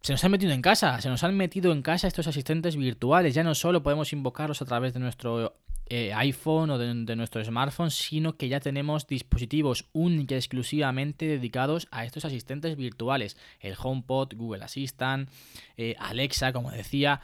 Se 0.01 0.13
nos 0.13 0.23
han 0.23 0.31
metido 0.31 0.53
en 0.53 0.61
casa, 0.61 1.01
se 1.01 1.09
nos 1.09 1.23
han 1.23 1.35
metido 1.35 1.73
en 1.73 1.81
casa 1.81 2.07
estos 2.07 2.27
asistentes 2.27 2.77
virtuales. 2.77 3.33
Ya 3.33 3.43
no 3.43 3.53
solo 3.53 3.83
podemos 3.83 4.13
invocarlos 4.13 4.61
a 4.61 4.65
través 4.65 4.93
de 4.93 5.01
nuestro 5.01 5.57
eh, 5.91 6.13
iPhone 6.13 6.69
o 6.69 6.77
de, 6.77 7.15
nuestro 7.15 7.43
smartphone, 7.43 7.91
sino 7.91 8.37
que 8.37 8.47
ya 8.47 8.59
tenemos 8.59 9.07
dispositivos 9.07 9.85
y 9.93 10.33
exclusivamente 10.33 11.25
dedicados 11.25 11.87
a 11.91 12.05
estos 12.05 12.25
asistentes 12.25 12.77
virtuales. 12.77 13.37
El 13.59 13.75
HomePod, 13.77 14.35
Google 14.35 14.63
Assistant, 14.63 15.29
eh, 15.77 15.95
Alexa, 15.99 16.53
como 16.53 16.71
decía. 16.71 17.21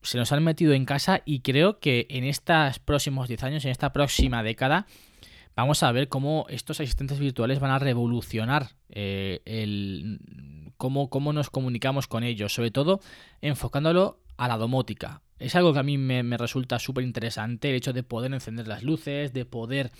Se 0.00 0.16
nos 0.16 0.30
han 0.30 0.44
metido 0.44 0.72
en 0.72 0.84
casa 0.84 1.22
y 1.24 1.40
creo 1.40 1.80
que 1.80 2.06
en 2.08 2.22
estos 2.22 2.78
próximos 2.78 3.26
10 3.26 3.42
años, 3.42 3.64
en 3.64 3.72
esta 3.72 3.92
próxima 3.92 4.44
década, 4.44 4.86
vamos 5.56 5.82
a 5.82 5.90
ver 5.90 6.08
cómo 6.08 6.46
estos 6.48 6.78
asistentes 6.80 7.18
virtuales 7.18 7.58
van 7.58 7.72
a 7.72 7.80
revolucionar 7.80 8.70
eh, 8.90 9.40
el, 9.44 9.87
cómo, 10.78 11.10
cómo 11.10 11.34
nos 11.34 11.50
comunicamos 11.50 12.06
con 12.06 12.24
ellos, 12.24 12.54
sobre 12.54 12.70
todo 12.70 13.00
enfocándolo 13.42 14.20
a 14.38 14.48
la 14.48 14.56
domótica. 14.56 15.20
Es 15.38 15.54
algo 15.54 15.72
que 15.72 15.78
a 15.78 15.84
mí 15.84 15.98
me, 15.98 16.36
resulta 16.36 16.80
súper 16.80 17.04
interesante, 17.04 17.70
el 17.70 17.76
hecho 17.76 17.92
de 17.92 18.02
poder 18.02 18.32
encender 18.32 18.66
las 18.66 18.82
luces, 18.82 19.32
de 19.32 19.44
poder 19.44 19.92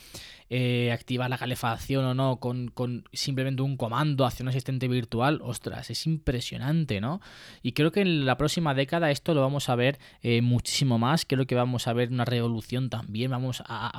eh, 0.50 0.90
activar 0.92 1.30
la 1.30 1.38
calefacción 1.38 2.04
o 2.04 2.14
no 2.14 2.40
con, 2.40 2.73
simplemente 3.12 3.62
un 3.62 3.76
comando 3.76 4.25
hacia 4.25 4.42
un 4.42 4.49
asistente 4.49 4.88
virtual. 4.88 5.40
Ostras, 5.44 5.90
es 5.90 6.06
impresionante, 6.06 7.00
¿no? 7.00 7.20
Y 7.62 7.70
creo 7.73 7.92
que 7.92 8.00
en 8.00 8.26
la 8.26 8.37
próxima 8.37 8.75
década 8.75 9.12
esto 9.12 9.32
lo 9.32 9.40
vamos 9.40 9.68
a 9.68 9.76
ver 9.76 10.00
eh, 10.23 10.42
muchísimo 10.42 10.99
más. 10.99 11.25
Creo 11.25 11.47
que 11.47 11.54
vamos 11.54 11.87
a 11.87 11.92
ver 11.92 12.11
una 12.11 12.25
revolución 12.25 12.90
también. 12.90 13.30
Vamos 13.30 13.62
a, 13.64 13.92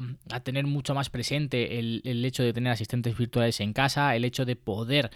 tener 0.43 0.65
mucho 0.67 0.93
más 0.93 1.09
presente 1.09 1.79
el, 1.79 2.01
el 2.03 2.25
hecho 2.25 2.43
de 2.43 2.51
tener 2.51 2.73
asistentes 2.73 3.17
virtuales 3.17 3.61
en 3.61 3.71
casa, 3.71 4.13
el 4.13 4.25
hecho 4.25 4.43
de 4.43 4.57
poder 4.57 5.11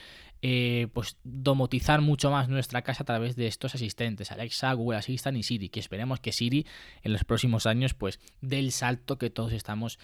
eh, 0.45 0.89
pues 0.91 1.15
domotizar 1.23 2.01
mucho 2.01 2.29
más 2.29 2.49
nuestra 2.49 2.81
casa 2.81 3.03
a 3.03 3.05
través 3.05 3.37
de 3.37 3.47
estos 3.47 3.75
asistentes, 3.75 4.29
Alexa, 4.29 4.73
Google 4.73 4.97
Assistant 4.97 5.37
y 5.37 5.43
Siri, 5.43 5.69
que 5.69 5.79
esperemos 5.79 6.19
que 6.19 6.33
Siri 6.33 6.67
en 7.01 7.13
los 7.13 7.23
próximos 7.23 7.65
años 7.65 7.93
pues 7.93 8.19
dé 8.41 8.59
el 8.59 8.73
salto 8.73 9.17
que 9.17 9.29
todos 9.29 9.53
estamos 9.53 9.99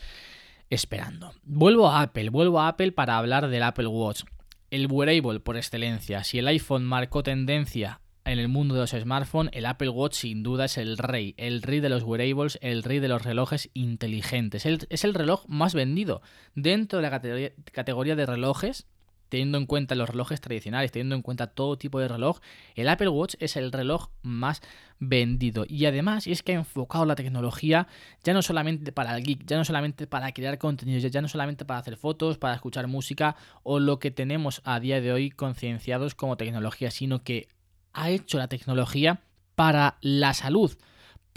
esperando. 0.69 1.33
Vuelvo 1.43 1.89
a 1.89 2.03
Apple, 2.03 2.29
vuelvo 2.29 2.61
a 2.61 2.69
Apple 2.69 2.93
para 2.93 3.17
hablar 3.17 3.49
del 3.49 3.63
Apple 3.63 3.87
Watch, 3.87 4.23
el 4.71 4.87
wearable 4.89 5.41
por 5.41 5.57
excelencia. 5.57 6.23
Si 6.23 6.39
el 6.39 6.47
iPhone 6.47 6.85
marcó 6.85 7.21
tendencia 7.21 7.99
en 8.23 8.39
el 8.39 8.47
mundo 8.47 8.75
de 8.75 8.81
los 8.81 8.91
smartphones, 8.91 9.51
el 9.53 9.65
Apple 9.65 9.89
Watch 9.89 10.13
sin 10.13 10.41
duda 10.41 10.65
es 10.65 10.77
el 10.77 10.97
rey, 10.97 11.35
el 11.35 11.61
rey 11.61 11.81
de 11.81 11.89
los 11.89 12.03
wearables, 12.03 12.57
el 12.61 12.83
rey 12.83 12.99
de 12.99 13.09
los 13.09 13.23
relojes 13.23 13.69
inteligentes. 13.73 14.65
es 14.65 15.03
el 15.03 15.13
reloj 15.13 15.43
más 15.49 15.73
vendido 15.73 16.21
dentro 16.55 17.01
de 17.01 17.09
la 17.09 17.51
categoría 17.73 18.15
de 18.15 18.25
relojes 18.25 18.87
teniendo 19.29 19.57
en 19.57 19.65
cuenta 19.65 19.95
los 19.95 20.09
relojes 20.09 20.41
tradicionales, 20.41 20.91
teniendo 20.91 21.15
en 21.15 21.21
cuenta 21.21 21.47
todo 21.47 21.77
tipo 21.77 21.99
de 21.99 22.07
reloj, 22.07 22.39
el 22.75 22.89
Apple 22.89 23.09
Watch 23.09 23.35
es 23.39 23.55
el 23.55 23.71
reloj 23.71 24.09
más 24.21 24.61
vendido. 24.99 25.65
Y 25.67 25.85
además 25.85 26.27
es 26.27 26.43
que 26.43 26.53
ha 26.53 26.55
enfocado 26.55 27.05
la 27.05 27.15
tecnología 27.15 27.87
ya 28.23 28.33
no 28.33 28.41
solamente 28.41 28.91
para 28.91 29.15
el 29.15 29.23
geek, 29.23 29.45
ya 29.45 29.57
no 29.57 29.65
solamente 29.65 30.07
para 30.07 30.31
crear 30.33 30.57
contenidos, 30.57 31.09
ya 31.11 31.21
no 31.21 31.27
solamente 31.27 31.65
para 31.65 31.79
hacer 31.79 31.95
fotos, 31.95 32.37
para 32.37 32.55
escuchar 32.55 32.87
música 32.87 33.35
o 33.63 33.79
lo 33.79 33.99
que 33.99 34.11
tenemos 34.11 34.61
a 34.65 34.79
día 34.79 34.99
de 35.01 35.13
hoy 35.13 35.31
concienciados 35.31 36.15
como 36.15 36.37
tecnología, 36.37 36.91
sino 36.91 37.23
que 37.23 37.47
ha 37.93 38.09
hecho 38.09 38.37
la 38.37 38.47
tecnología 38.47 39.21
para 39.55 39.97
la 40.01 40.33
salud 40.33 40.77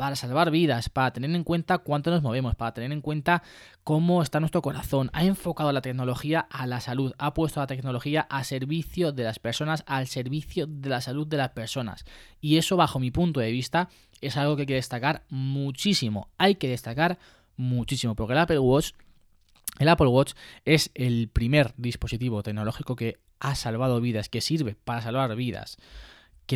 para 0.03 0.17
salvar 0.17 0.51
vidas, 0.51 0.89
para 0.89 1.13
tener 1.13 1.31
en 1.31 1.45
cuenta 1.45 1.79
cuánto 1.79 2.11
nos 2.11 2.25
movemos, 2.25 2.57
para 2.57 2.75
tener 2.75 2.91
en 2.91 3.03
cuenta 3.03 3.45
cómo 3.85 4.21
está 4.21 4.41
nuestro 4.41 4.61
corazón. 4.61 5.11
Ha 5.13 5.25
enfocado 5.25 5.71
la 5.71 5.81
tecnología 5.81 6.41
a 6.51 6.67
la 6.67 6.81
salud, 6.81 7.15
ha 7.19 7.35
puesto 7.35 7.61
la 7.61 7.69
tecnología 7.69 8.23
a 8.29 8.43
servicio 8.43 9.13
de 9.13 9.23
las 9.23 9.39
personas, 9.39 9.85
al 9.87 10.09
servicio 10.09 10.67
de 10.67 10.89
la 10.89 11.01
salud 11.01 11.29
de 11.29 11.37
las 11.37 11.51
personas. 11.51 12.05
Y 12.41 12.57
eso, 12.57 12.77
bajo 12.77 12.99
mi 12.99 13.13
punto 13.13 13.39
de 13.39 13.53
vista, 13.53 13.91
es 14.21 14.37
algo 14.37 14.57
que 14.57 14.63
hay 14.63 14.67
que 14.67 14.75
destacar 14.75 15.23
muchísimo. 15.29 16.31
Hay 16.37 16.57
que 16.57 16.67
destacar 16.67 17.21
muchísimo, 17.57 18.17
porque 18.17 18.33
el 18.33 18.41
Apple 18.41 18.59
Watch, 18.59 18.95
el 19.79 19.89
Apple 19.89 20.09
Watch 20.09 20.33
es 20.65 20.91
el 20.95 21.29
primer 21.29 21.75
dispositivo 21.77 22.43
tecnológico 22.43 22.97
que 22.97 23.21
ha 23.39 23.55
salvado 23.55 24.01
vidas, 24.01 24.29
que 24.29 24.41
sirve 24.41 24.75
para 24.75 25.01
salvar 25.01 25.37
vidas 25.37 25.79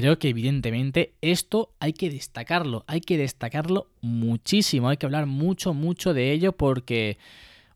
creo 0.01 0.19
que 0.19 0.29
evidentemente 0.29 1.15
esto 1.23 1.73
hay 1.81 1.95
que 1.95 2.11
destacarlo, 2.11 2.85
hay 2.87 3.01
que 3.01 3.17
destacarlo 3.17 3.89
muchísimo, 4.03 4.91
hay 4.91 4.99
que 4.99 5.07
hablar 5.07 5.25
mucho, 5.25 5.73
mucho 5.73 6.13
de 6.13 6.33
ello 6.33 6.53
porque, 6.53 7.17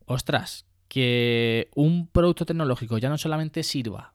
ostras, 0.05 0.67
que 0.89 1.71
un 1.75 2.09
producto 2.09 2.45
tecnológico 2.45 2.99
ya 2.99 3.09
no 3.09 3.17
solamente 3.17 3.63
sirva 3.63 4.13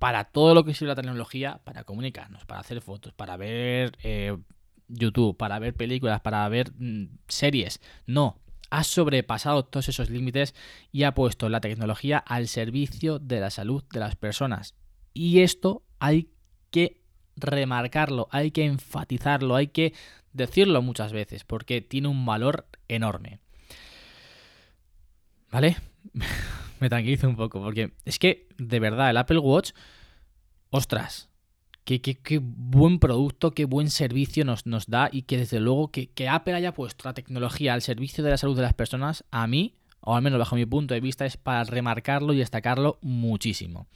para 0.00 0.24
todo 0.24 0.52
lo 0.52 0.64
que 0.64 0.74
sirve 0.74 0.88
la 0.88 0.96
tecnología, 0.96 1.60
para 1.62 1.84
comunicarnos, 1.84 2.44
para 2.44 2.60
hacer 2.60 2.80
fotos, 2.80 3.12
para 3.12 3.36
ver 3.36 3.96
eh, 4.02 4.36
YouTube, 4.88 5.36
para 5.36 5.60
ver 5.60 5.74
películas, 5.74 6.22
para 6.22 6.48
ver 6.48 6.72
mm, 6.76 7.04
series, 7.28 7.80
no. 8.04 8.40
Ha 8.70 8.82
sobrepasado 8.82 9.64
todos 9.64 9.88
esos 9.88 10.10
límites 10.10 10.56
y 10.90 11.04
ha 11.04 11.14
puesto 11.14 11.48
la 11.48 11.60
tecnología 11.60 12.18
al 12.18 12.48
servicio 12.48 13.20
de 13.20 13.38
la 13.38 13.50
salud 13.50 13.84
de 13.92 14.00
las 14.00 14.16
personas. 14.16 14.74
Y 15.12 15.42
esto 15.42 15.84
hay 16.00 16.30
que 16.72 17.03
remarcarlo, 17.36 18.28
hay 18.30 18.50
que 18.50 18.64
enfatizarlo, 18.64 19.56
hay 19.56 19.68
que 19.68 19.94
decirlo 20.32 20.82
muchas 20.82 21.12
veces, 21.12 21.44
porque 21.44 21.80
tiene 21.80 22.08
un 22.08 22.24
valor 22.26 22.66
enorme. 22.88 23.40
¿Vale? 25.50 25.76
Me 26.80 26.88
tranquilizo 26.88 27.28
un 27.28 27.36
poco, 27.36 27.62
porque 27.62 27.92
es 28.04 28.18
que, 28.18 28.48
de 28.58 28.80
verdad, 28.80 29.10
el 29.10 29.16
Apple 29.16 29.38
Watch, 29.38 29.70
ostras, 30.70 31.30
qué, 31.84 32.00
qué, 32.00 32.40
buen 32.42 32.98
producto, 32.98 33.52
qué 33.52 33.64
buen 33.64 33.90
servicio 33.90 34.44
nos, 34.44 34.66
nos 34.66 34.86
da 34.86 35.08
y 35.12 35.22
que 35.22 35.38
desde 35.38 35.60
luego 35.60 35.90
que, 35.90 36.08
que 36.08 36.28
Apple 36.28 36.54
haya 36.54 36.74
puesto 36.74 37.08
la 37.08 37.14
tecnología 37.14 37.74
al 37.74 37.82
servicio 37.82 38.24
de 38.24 38.30
la 38.30 38.36
salud 38.36 38.56
de 38.56 38.62
las 38.62 38.74
personas, 38.74 39.24
a 39.30 39.46
mí, 39.46 39.76
o 40.00 40.14
al 40.14 40.22
menos 40.22 40.38
bajo 40.38 40.56
mi 40.56 40.66
punto 40.66 40.94
de 40.94 41.00
vista, 41.00 41.24
es 41.24 41.36
para 41.36 41.64
remarcarlo 41.64 42.32
y 42.32 42.38
destacarlo 42.38 42.98
muchísimo. 43.00 43.86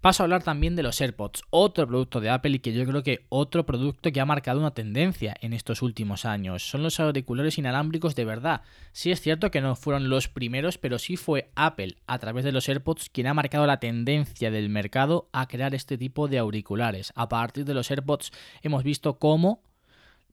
Paso 0.00 0.22
a 0.22 0.24
hablar 0.24 0.42
también 0.42 0.76
de 0.76 0.82
los 0.82 1.00
AirPods, 1.00 1.42
otro 1.50 1.86
producto 1.86 2.20
de 2.20 2.30
Apple 2.30 2.56
y 2.56 2.58
que 2.58 2.72
yo 2.72 2.84
creo 2.84 3.02
que 3.02 3.24
otro 3.28 3.64
producto 3.64 4.12
que 4.12 4.20
ha 4.20 4.26
marcado 4.26 4.60
una 4.60 4.72
tendencia 4.72 5.34
en 5.40 5.52
estos 5.52 5.82
últimos 5.82 6.24
años. 6.24 6.68
Son 6.68 6.82
los 6.82 7.00
auriculares 7.00 7.58
inalámbricos 7.58 8.14
de 8.14 8.24
verdad. 8.24 8.62
Sí 8.92 9.10
es 9.10 9.20
cierto 9.20 9.50
que 9.50 9.60
no 9.60 9.76
fueron 9.76 10.08
los 10.08 10.28
primeros, 10.28 10.78
pero 10.78 10.98
sí 10.98 11.16
fue 11.16 11.50
Apple 11.54 11.96
a 12.06 12.18
través 12.18 12.44
de 12.44 12.52
los 12.52 12.68
AirPods 12.68 13.08
quien 13.10 13.26
ha 13.26 13.34
marcado 13.34 13.66
la 13.66 13.80
tendencia 13.80 14.50
del 14.50 14.68
mercado 14.68 15.28
a 15.32 15.48
crear 15.48 15.74
este 15.74 15.96
tipo 15.96 16.28
de 16.28 16.38
auriculares. 16.38 17.12
A 17.14 17.28
partir 17.28 17.64
de 17.64 17.74
los 17.74 17.90
AirPods 17.90 18.32
hemos 18.62 18.84
visto 18.84 19.18
cómo 19.18 19.62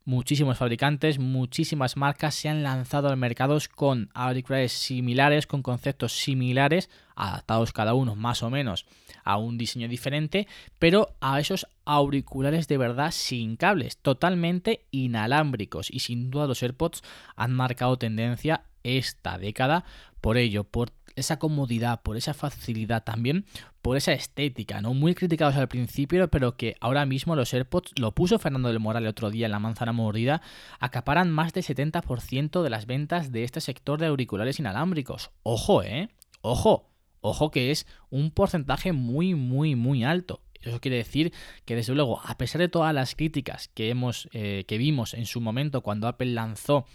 muchísimos 0.03 0.58
fabricantes, 0.58 1.20
muchísimas 1.20 1.96
marcas 1.96 2.36
se 2.36 2.50
han 2.50 2.63
lanzado 2.63 3.10
al 3.10 3.18
mercado 3.18 3.58
con 3.75 4.10
auriculares 4.13 4.72
similares, 4.72 5.46
con 5.48 5.62
conceptos 5.62 6.13
similares, 6.13 6.89
adaptados 7.15 7.72
cada 7.72 7.94
uno 7.94 8.15
más 8.15 8.41
o 8.44 8.50
menos 8.50 8.86
a 9.23 9.37
un 9.37 9.57
diseño 9.57 9.87
diferente, 9.87 10.47
pero 10.79 11.15
a 11.21 11.39
esos 11.39 11.67
auriculares 11.85 12.67
de 12.67 12.77
verdad 12.77 13.11
sin 13.11 13.55
cables, 13.55 13.97
totalmente 13.97 14.85
inalámbricos. 14.91 15.89
Y 15.91 15.99
sin 15.99 16.31
duda 16.31 16.47
los 16.47 16.61
AirPods 16.63 17.01
han 17.35 17.53
marcado 17.53 17.97
tendencia 17.97 18.63
esta 18.83 19.37
década 19.37 19.85
por 20.21 20.37
ello, 20.37 20.63
por 20.63 20.91
esa 21.15 21.39
comodidad, 21.39 22.01
por 22.01 22.17
esa 22.17 22.33
facilidad 22.33 23.03
también, 23.03 23.45
por 23.81 23.97
esa 23.97 24.13
estética, 24.13 24.81
¿no? 24.81 24.93
Muy 24.93 25.15
criticados 25.15 25.55
al 25.55 25.67
principio, 25.67 26.29
pero 26.29 26.55
que 26.55 26.75
ahora 26.79 27.05
mismo 27.05 27.35
los 27.35 27.53
AirPods, 27.53 27.93
lo 27.99 28.13
puso 28.13 28.39
Fernando 28.39 28.69
del 28.69 28.79
Moral 28.79 29.03
el 29.03 29.09
otro 29.09 29.29
día 29.29 29.47
en 29.47 29.51
la 29.51 29.59
manzana 29.59 29.91
mordida, 29.91 30.41
acaparan 30.79 31.31
más 31.31 31.53
del 31.53 31.63
70% 31.63 32.61
de 32.61 32.69
las 32.69 32.85
ventas 32.85 33.31
de 33.31 33.43
este 33.43 33.61
sector 33.61 33.99
de 33.99 34.07
auriculares 34.07 34.59
inalámbricos. 34.59 35.31
Ojo, 35.43 35.83
¿eh? 35.83 36.09
Ojo, 36.41 36.90
ojo 37.21 37.51
que 37.51 37.71
es 37.71 37.87
un 38.09 38.31
porcentaje 38.31 38.91
muy, 38.91 39.35
muy, 39.35 39.75
muy 39.75 40.03
alto. 40.03 40.41
Eso 40.63 40.79
quiere 40.79 40.97
decir 40.97 41.33
que 41.65 41.75
desde 41.75 41.95
luego, 41.95 42.21
a 42.23 42.37
pesar 42.37 42.61
de 42.61 42.69
todas 42.69 42.93
las 42.93 43.15
críticas 43.15 43.67
que 43.69 43.89
hemos, 43.89 44.29
eh, 44.31 44.63
que 44.67 44.77
vimos 44.77 45.15
en 45.15 45.25
su 45.25 45.41
momento 45.41 45.81
cuando 45.81 46.07
Apple 46.07 46.33
lanzó 46.33 46.85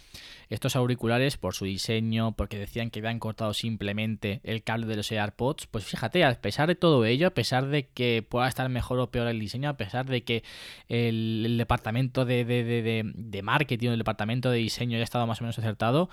estos 0.49 0.77
auriculares 0.77 1.37
por 1.37 1.55
su 1.55 1.65
diseño, 1.65 2.37
porque 2.37 2.59
decían 2.59 2.91
que 2.91 3.01
habían 3.01 3.19
cortado 3.19 3.53
simplemente 3.55 4.41
el 4.45 4.63
cable 4.63 4.87
de 4.87 4.95
los 4.95 5.11
AirPods, 5.11 5.67
pues 5.67 5.85
fíjate, 5.85 6.25
a 6.25 6.41
pesar 6.41 6.69
de 6.69 6.77
todo 6.77 7.05
ello, 7.05 7.27
a 7.27 7.35
pesar 7.35 7.67
de 7.67 7.89
que 7.89 8.25
pueda 8.29 8.47
estar 8.47 8.69
mejor 8.69 9.01
o 9.01 9.11
peor 9.11 9.27
el 9.27 9.41
diseño, 9.41 9.69
a 9.69 9.77
pesar 9.77 10.07
de 10.07 10.23
que 10.23 10.45
el, 10.87 11.57
departamento 11.59 12.25
de, 12.25 12.45
de, 12.45 12.63
de, 12.63 13.03
de 13.15 13.43
marketing, 13.43 13.91
el 13.91 13.99
departamento 13.99 14.51
de 14.51 14.59
diseño 14.59 14.95
haya 14.95 15.05
estado 15.05 15.27
más 15.27 15.41
o 15.41 15.45
menos 15.45 15.59
acertado, 15.59 16.09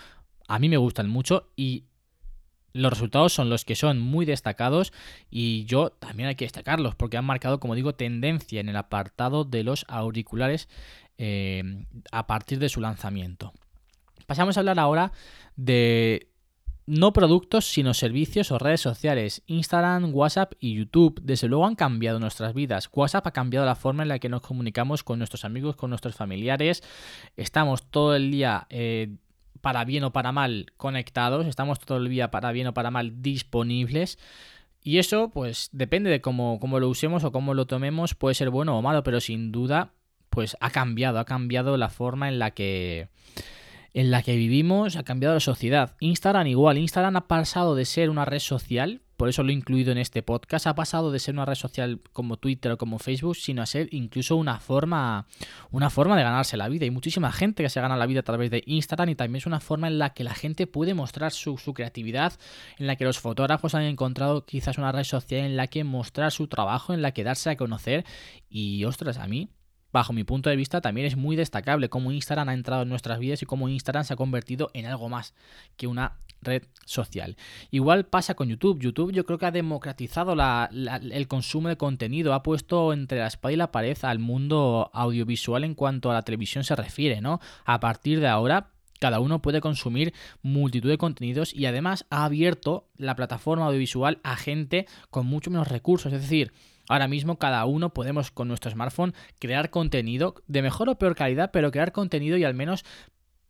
a 0.48 0.58
mí 0.58 0.70
me 0.70 0.78
gustan 0.78 1.08
mucho 1.08 1.52
y 1.56 1.86
los 2.74 2.92
resultados 2.92 3.34
son 3.34 3.50
los 3.50 3.66
que 3.66 3.76
son 3.76 4.00
muy 4.00 4.26
destacados 4.26 4.92
y 5.30 5.66
yo 5.66 5.92
también 5.92 6.30
hay 6.30 6.36
que 6.36 6.46
destacarlos 6.46 6.96
porque 6.96 7.18
han 7.18 7.26
marcado, 7.26 7.60
como 7.60 7.76
digo, 7.76 7.94
tendencia 7.94 8.60
en 8.60 8.70
el 8.70 8.76
apartado 8.76 9.46
de 9.46 9.64
los 9.64 9.86
auriculares 9.88 10.68
eh, 11.18 11.86
a 12.12 12.28
partir 12.28 12.60
de 12.60 12.70
su 12.70 12.82
lanzamiento. 12.82 13.54
Pasamos 14.26 14.58
a 14.58 14.62
hablar 14.62 14.80
ahora 14.80 15.12
de 15.56 16.30
no 16.86 17.14
productos, 17.14 17.66
sino 17.66 17.94
servicios 17.94 18.52
o 18.52 18.58
redes 18.58 18.82
sociales. 18.82 19.42
Instagram, 19.48 20.14
WhatsApp 20.14 20.54
y 20.60 20.74
YouTube, 20.74 21.22
desde 21.24 21.48
luego, 21.48 21.66
han 21.66 21.76
cambiado 21.76 22.20
nuestras 22.20 22.54
vidas. 22.54 22.90
WhatsApp 22.92 23.28
ha 23.28 23.32
cambiado 23.32 23.66
la 23.66 23.76
forma 23.76 24.04
en 24.04 24.10
la 24.10 24.20
que 24.20 24.30
nos 24.30 24.42
comunicamos 24.42 25.04
con 25.04 25.20
nuestros 25.20 25.46
amigos, 25.46 25.76
con 25.76 25.90
nuestros 25.90 26.16
familiares. 26.16 26.84
Estamos 27.38 27.84
todo 27.90 28.16
el 28.16 28.32
día 28.32 28.68
eh, 28.70 29.16
para 29.64 29.86
bien 29.86 30.04
o 30.04 30.12
para 30.12 30.34
mal 30.34 30.74
conectados, 30.76 31.48
estamos 31.48 31.80
todo 31.80 31.98
el 31.98 32.10
día 32.10 32.32
para 32.32 32.52
bien 32.52 32.68
o 32.68 32.74
para 32.74 32.92
mal 32.92 33.22
disponibles. 33.22 34.20
Y 34.82 34.98
eso, 34.98 35.30
pues, 35.30 35.70
depende 35.72 36.10
de 36.10 36.20
cómo, 36.20 36.60
cómo 36.60 36.82
lo 36.82 36.90
usemos 36.90 37.24
o 37.24 37.32
cómo 37.32 37.54
lo 37.54 37.66
tomemos, 37.66 38.14
puede 38.14 38.36
ser 38.36 38.50
bueno 38.50 38.78
o 38.78 38.82
malo, 38.82 39.04
pero 39.04 39.22
sin 39.22 39.54
duda, 39.54 39.94
pues 40.30 40.58
ha 40.60 40.70
cambiado, 40.70 41.18
ha 41.18 41.24
cambiado 41.24 41.78
la 41.78 41.88
forma 41.88 42.28
en 42.28 42.40
la 42.40 42.52
que 42.52 43.08
en 43.94 44.12
la 44.12 44.22
que 44.22 44.36
vivimos, 44.36 44.98
ha 44.98 45.04
cambiado 45.04 45.36
la 45.36 45.40
sociedad. 45.40 45.96
Instagram 46.02 46.48
igual, 46.48 46.78
Instagram 46.78 47.16
ha 47.16 47.28
pasado 47.30 47.74
de 47.74 47.86
ser 47.86 48.10
una 48.10 48.26
red 48.26 48.40
social, 48.40 49.00
por 49.24 49.30
eso 49.30 49.42
lo 49.42 49.52
he 49.52 49.54
incluido 49.54 49.94
en 49.94 49.98
este 50.00 50.22
podcast, 50.22 50.68
ha 50.68 50.76
pasado 50.76 51.10
de 51.10 51.18
ser 51.18 51.34
una 51.34 51.46
red 51.46 51.56
social 51.56 52.02
como 52.12 52.36
Twitter 52.36 52.74
o 52.74 52.78
como 52.78 53.00
Facebook, 53.00 53.38
sino 53.38 53.62
a 53.62 53.66
ser 53.66 53.88
incluso 53.92 54.36
una 54.36 54.60
forma, 54.60 55.28
una 55.72 55.90
forma 55.90 56.18
de 56.18 56.24
ganarse 56.24 56.58
la 56.58 56.68
vida. 56.68 56.84
Hay 56.84 56.92
muchísima 56.92 57.32
gente 57.32 57.64
que 57.64 57.70
se 57.70 57.80
gana 57.80 57.96
la 57.96 58.06
vida 58.06 58.20
a 58.20 58.24
través 58.24 58.52
de 58.52 58.64
Instagram 58.66 59.08
y 59.08 59.16
también 59.16 59.38
es 59.38 59.46
una 59.46 59.62
forma 59.62 59.88
en 59.88 59.98
la 59.98 60.10
que 60.10 60.26
la 60.26 60.34
gente 60.34 60.68
puede 60.68 60.94
mostrar 60.94 61.32
su, 61.32 61.58
su 61.58 61.74
creatividad, 61.74 62.34
en 62.78 62.86
la 62.86 62.98
que 62.98 63.06
los 63.06 63.18
fotógrafos 63.18 63.76
han 63.76 63.84
encontrado 63.84 64.46
quizás 64.46 64.78
una 64.78 64.92
red 64.92 65.06
social 65.06 65.46
en 65.46 65.56
la 65.56 65.68
que 65.68 65.86
mostrar 65.86 66.30
su 66.34 66.50
trabajo, 66.50 66.94
en 66.94 67.02
la 67.02 67.14
que 67.14 67.24
darse 67.24 67.50
a 67.50 67.56
conocer 67.56 68.04
y 68.50 68.84
ostras, 68.84 69.20
a 69.20 69.28
mí 69.28 69.48
bajo 69.94 70.12
mi 70.12 70.26
punto 70.26 70.50
de 70.50 70.58
vista, 70.58 70.82
también 70.82 71.08
es 71.08 71.16
muy 71.16 71.38
destacable 71.38 71.88
cómo 71.88 72.12
Instagram 72.12 72.50
ha 72.50 72.54
entrado 72.54 72.82
en 72.82 72.90
nuestras 72.90 73.20
vidas 73.20 73.42
y 73.42 73.46
cómo 73.46 73.70
Instagram 73.70 74.04
se 74.04 74.14
ha 74.14 74.18
convertido 74.18 74.70
en 74.74 74.88
algo 74.88 75.08
más 75.08 75.34
que 75.78 75.88
una 75.88 76.18
red 76.44 76.64
social. 76.86 77.36
Igual 77.72 78.06
pasa 78.06 78.36
con 78.36 78.50
YouTube. 78.50 78.80
YouTube 78.80 79.12
yo 79.12 79.26
creo 79.26 79.38
que 79.38 79.46
ha 79.46 79.52
democratizado 79.52 80.36
el 80.72 81.28
consumo 81.28 81.70
de 81.70 81.78
contenido, 81.78 82.34
ha 82.34 82.44
puesto 82.44 82.94
entre 82.94 83.20
la 83.20 83.28
espada 83.28 83.54
y 83.54 83.58
la 83.58 83.72
pared 83.72 83.98
al 84.04 84.20
mundo 84.20 84.90
audiovisual 84.94 85.64
en 85.64 85.76
cuanto 85.76 86.12
a 86.12 86.14
la 86.14 86.22
televisión 86.22 86.64
se 86.64 86.76
refiere, 86.76 87.22
¿no? 87.22 87.40
A 87.66 87.80
partir 87.80 88.20
de 88.20 88.28
ahora 88.28 88.70
cada 89.04 89.20
uno 89.20 89.42
puede 89.42 89.60
consumir 89.60 90.14
multitud 90.44 90.90
de 90.90 90.98
contenidos 90.98 91.54
y 91.54 91.66
además 91.66 92.06
ha 92.10 92.24
abierto 92.24 92.88
la 92.96 93.18
plataforma 93.18 93.66
audiovisual 93.66 94.22
a 94.24 94.38
gente 94.38 94.88
con 95.10 95.26
mucho 95.26 95.52
menos 95.52 95.68
recursos. 95.68 96.14
Es 96.14 96.22
decir, 96.22 96.54
ahora 96.88 97.10
mismo 97.10 97.38
cada 97.38 97.66
uno 97.66 97.94
podemos 97.94 98.32
con 98.32 98.48
nuestro 98.48 98.72
smartphone 98.72 99.14
crear 99.40 99.72
contenido 99.72 100.36
de 100.48 100.62
mejor 100.62 100.88
o 100.88 100.98
peor 100.98 101.16
calidad, 101.16 101.52
pero 101.52 101.70
crear 101.70 101.92
contenido 101.92 102.38
y 102.38 102.46
al 102.46 102.54
menos 102.54 102.86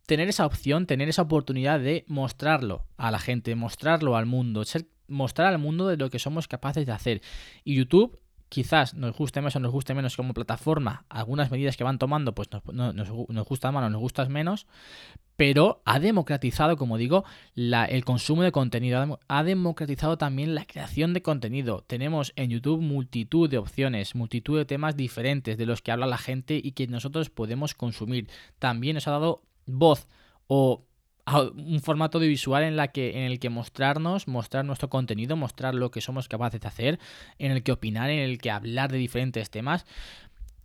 tener 0.06 0.28
esa 0.28 0.46
opción, 0.46 0.86
tener 0.86 1.08
esa 1.08 1.22
oportunidad 1.22 1.80
de 1.80 2.04
mostrarlo 2.08 2.86
a 2.96 3.10
la 3.10 3.18
gente, 3.18 3.54
mostrarlo 3.54 4.16
al 4.16 4.26
mundo, 4.26 4.64
ser, 4.64 4.86
mostrar 5.08 5.48
al 5.48 5.58
mundo 5.58 5.88
de 5.88 5.96
lo 5.96 6.10
que 6.10 6.18
somos 6.18 6.48
capaces 6.48 6.86
de 6.86 6.92
hacer. 6.92 7.22
Y 7.64 7.74
YouTube 7.76 8.18
quizás 8.48 8.94
nos 8.94 9.16
guste 9.16 9.40
más 9.40 9.56
o 9.56 9.60
nos 9.60 9.72
guste 9.72 9.94
menos 9.94 10.16
como 10.16 10.32
plataforma, 10.32 11.06
algunas 11.08 11.50
medidas 11.50 11.76
que 11.76 11.82
van 11.82 11.98
tomando, 11.98 12.34
pues 12.36 12.48
nos, 12.72 13.08
nos 13.28 13.48
gusta 13.48 13.72
más 13.72 13.84
o 13.84 13.90
nos 13.90 14.00
gustan 14.00 14.30
menos, 14.30 14.68
pero 15.36 15.82
ha 15.84 15.98
democratizado, 15.98 16.76
como 16.76 16.96
digo, 16.96 17.24
el 17.56 18.04
consumo 18.04 18.42
de 18.42 18.52
contenido, 18.52 19.18
ha 19.26 19.42
democratizado 19.42 20.18
también 20.18 20.54
la 20.54 20.66
creación 20.66 21.14
de 21.14 21.22
contenido. 21.22 21.82
Tenemos 21.84 22.32
en 22.36 22.50
YouTube 22.50 22.80
multitud 22.80 23.50
de 23.50 23.58
opciones, 23.58 24.14
multitud 24.14 24.56
de 24.56 24.64
temas 24.64 24.96
diferentes 24.96 25.58
de 25.58 25.66
los 25.66 25.82
que 25.82 25.90
habla 25.90 26.06
la 26.06 26.18
gente 26.18 26.60
y 26.62 26.72
que 26.72 26.86
nosotros 26.86 27.30
podemos 27.30 27.74
consumir. 27.74 28.28
También 28.60 28.94
nos 28.94 29.08
ha 29.08 29.12
dado 29.12 29.42
voz 29.66 30.06
o 30.46 30.84
un 31.56 31.80
formato 31.80 32.18
de 32.18 32.28
visual 32.28 32.64
en, 32.64 32.76
la 32.76 32.88
que, 32.88 33.16
en 33.16 33.22
el 33.22 33.38
que 33.38 33.48
mostrarnos, 33.48 34.28
mostrar 34.28 34.64
nuestro 34.64 34.90
contenido, 34.90 35.36
mostrar 35.36 35.74
lo 35.74 35.90
que 35.90 36.00
somos 36.00 36.28
capaces 36.28 36.60
de 36.60 36.68
hacer, 36.68 36.98
en 37.38 37.52
el 37.52 37.62
que 37.62 37.72
opinar, 37.72 38.10
en 38.10 38.18
el 38.18 38.38
que 38.38 38.50
hablar 38.50 38.92
de 38.92 38.98
diferentes 38.98 39.50
temas. 39.50 39.86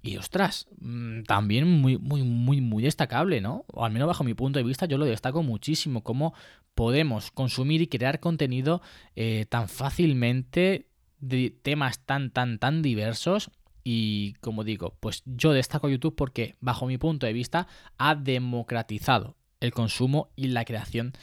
Y 0.02 0.18
ostras, 0.18 0.68
mm, 0.80 1.24
también 1.24 1.68
muy, 1.68 1.98
muy, 1.98 2.24
muy, 2.24 2.62
muy 2.62 2.84
destacable, 2.84 3.42
¿no? 3.42 3.66
O 3.68 3.86
al 3.86 3.92
menos 3.92 4.08
bajo 4.08 4.24
mi 4.24 4.34
punto 4.34 4.60
de 4.60 4.66
vista, 4.66 4.86
yo 4.86 4.98
lo 4.98 5.06
destaco 5.06 5.44
muchísimo, 5.44 6.04
cómo 6.04 6.34
podemos 6.76 7.32
consumir 7.32 7.82
y 7.82 7.88
crear 7.88 8.20
contenido 8.20 8.82
eh, 9.16 9.46
tan 9.50 9.68
fácilmente 9.68 10.88
de 11.20 11.50
temas 11.50 12.00
tan, 12.06 12.32
tan, 12.32 12.60
tan 12.60 12.82
diversos 12.82 13.52
y 13.92 14.34
como 14.34 14.64
digo, 14.64 14.96
pues 15.00 15.24
yo 15.26 15.52
destaco 15.52 15.90
YouTube 15.90 16.16
porque, 16.16 16.54
bajo 16.60 16.86
mi 16.86 17.00
punto 17.00 17.26
de 17.26 17.34
vista, 17.34 17.68
ha 17.98 18.14
democratizado 18.14 19.36
el 19.62 19.74
consumo 19.74 20.30
y 20.36 20.50
la 20.50 20.64
creación 20.64 21.14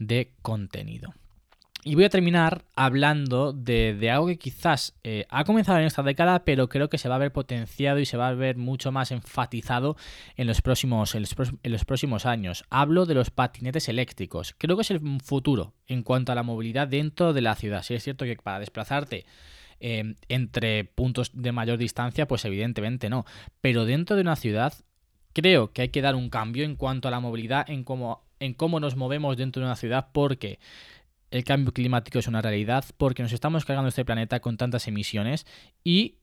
de 0.00 0.32
contenido. 0.42 1.14
Y 1.84 1.94
voy 1.94 2.02
a 2.02 2.08
terminar 2.08 2.64
hablando 2.74 3.52
de, 3.52 4.10
algo 4.10 4.26
que 4.26 4.36
quizás 4.36 4.98
eh, 5.04 5.26
ha 5.28 5.44
comenzado 5.44 5.78
en 5.78 5.84
esta 5.84 6.02
década, 6.02 6.44
pero 6.44 6.68
creo 6.68 6.88
que 6.88 6.98
se 6.98 7.08
va 7.08 7.14
a 7.14 7.18
ver 7.18 7.32
potenciado 7.32 8.00
y 8.00 8.04
se 8.04 8.16
va 8.16 8.26
a 8.26 8.34
ver 8.34 8.56
mucho 8.56 8.90
más 8.90 9.12
enfatizado 9.12 9.96
en 10.36 10.48
los 10.48 10.60
próximos, 10.60 11.14
en 11.14 11.22
los, 11.22 11.84
próximos 11.84 12.26
años. 12.26 12.64
Hablo 12.68 13.06
de 13.06 13.14
los 13.14 13.30
patinetes 13.30 13.88
eléctricos. 13.88 14.56
Creo 14.58 14.74
que 14.74 14.82
es 14.82 14.90
el 14.90 15.20
futuro 15.22 15.72
en 15.86 16.02
cuanto 16.02 16.32
a 16.32 16.34
la 16.34 16.42
movilidad 16.42 16.88
dentro 16.88 17.32
de 17.32 17.42
la 17.42 17.54
ciudad. 17.54 17.84
Si 17.84 17.94
es 17.94 18.02
cierto 18.02 18.24
que 18.24 18.34
para 18.34 18.58
desplazarte 18.58 19.24
eh, 19.80 20.14
entre 20.28 20.84
puntos 20.84 21.30
de 21.34 21.52
mayor 21.52 21.78
distancia, 21.78 22.26
pues 22.26 22.44
evidentemente 22.44 23.08
no. 23.10 23.24
Pero 23.60 23.84
dentro 23.84 24.16
de 24.16 24.22
una 24.22 24.36
ciudad 24.36 24.74
creo 25.32 25.72
que 25.72 25.82
hay 25.82 25.88
que 25.90 26.02
dar 26.02 26.14
un 26.14 26.30
cambio 26.30 26.64
en 26.64 26.76
cuanto 26.76 27.08
a 27.08 27.10
la 27.10 27.20
movilidad, 27.20 27.68
en 27.68 27.84
cómo, 27.84 28.24
en 28.40 28.54
cómo 28.54 28.80
nos 28.80 28.96
movemos 28.96 29.36
dentro 29.36 29.60
de 29.60 29.66
una 29.66 29.76
ciudad, 29.76 30.08
porque 30.12 30.58
el 31.30 31.44
cambio 31.44 31.72
climático 31.72 32.18
es 32.18 32.26
una 32.26 32.42
realidad, 32.42 32.84
porque 32.96 33.22
nos 33.22 33.32
estamos 33.32 33.64
cargando 33.64 33.88
este 33.88 34.04
planeta 34.04 34.40
con 34.40 34.56
tantas 34.56 34.88
emisiones 34.88 35.46
y 35.84 36.16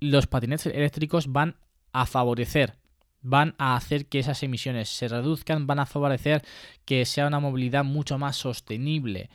los 0.00 0.26
patinetes 0.26 0.66
eléctricos 0.66 1.32
van 1.32 1.56
a 1.92 2.06
favorecer 2.06 2.74
van 3.20 3.54
a 3.58 3.76
hacer 3.76 4.06
que 4.06 4.18
esas 4.18 4.42
emisiones 4.42 4.88
se 4.88 5.08
reduzcan, 5.08 5.66
van 5.66 5.80
a 5.80 5.86
favorecer 5.86 6.42
que 6.84 7.04
sea 7.04 7.26
una 7.26 7.40
movilidad 7.40 7.84
mucho 7.84 8.18
más 8.18 8.36
sostenible. 8.36 9.30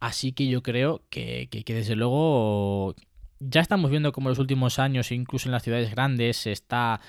Así 0.00 0.32
que 0.32 0.48
yo 0.48 0.62
creo 0.62 1.02
que, 1.10 1.48
desde 1.66 1.94
luego 1.94 2.94
ya 3.38 3.60
estamos 3.60 3.90
viendo 3.90 4.12
como 4.12 4.28
en 4.28 4.30
los 4.30 4.38
últimos 4.38 4.78
años, 4.78 5.12
incluso 5.12 5.48
en 5.48 5.52
las 5.52 5.62
ciudades 5.62 5.90
grandes, 5.90 6.46
está 6.46 7.00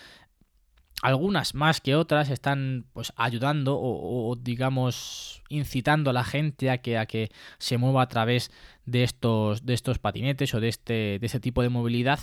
algunas 1.01 1.55
más 1.55 1.81
que 1.81 1.95
otras 1.95 2.29
están 2.29 2.85
pues 2.93 3.11
ayudando 3.15 3.79
o, 3.81 4.35
digamos 4.35 5.41
incitando 5.49 6.11
a 6.11 6.13
la 6.13 6.23
gente 6.23 6.69
a 6.69 6.79
que, 6.79 6.97
a 6.97 7.07
que 7.07 7.31
se 7.57 7.77
mueva 7.77 8.03
a 8.03 8.07
través 8.07 8.51
de 8.85 9.03
estos, 9.03 9.65
de 9.65 9.73
estos 9.73 9.97
patinetes 9.97 10.53
o 10.53 10.59
de 10.59 10.67
este, 10.67 11.17
de 11.19 11.25
este 11.25 11.39
tipo 11.39 11.63
de 11.63 11.69
movilidad. 11.69 12.19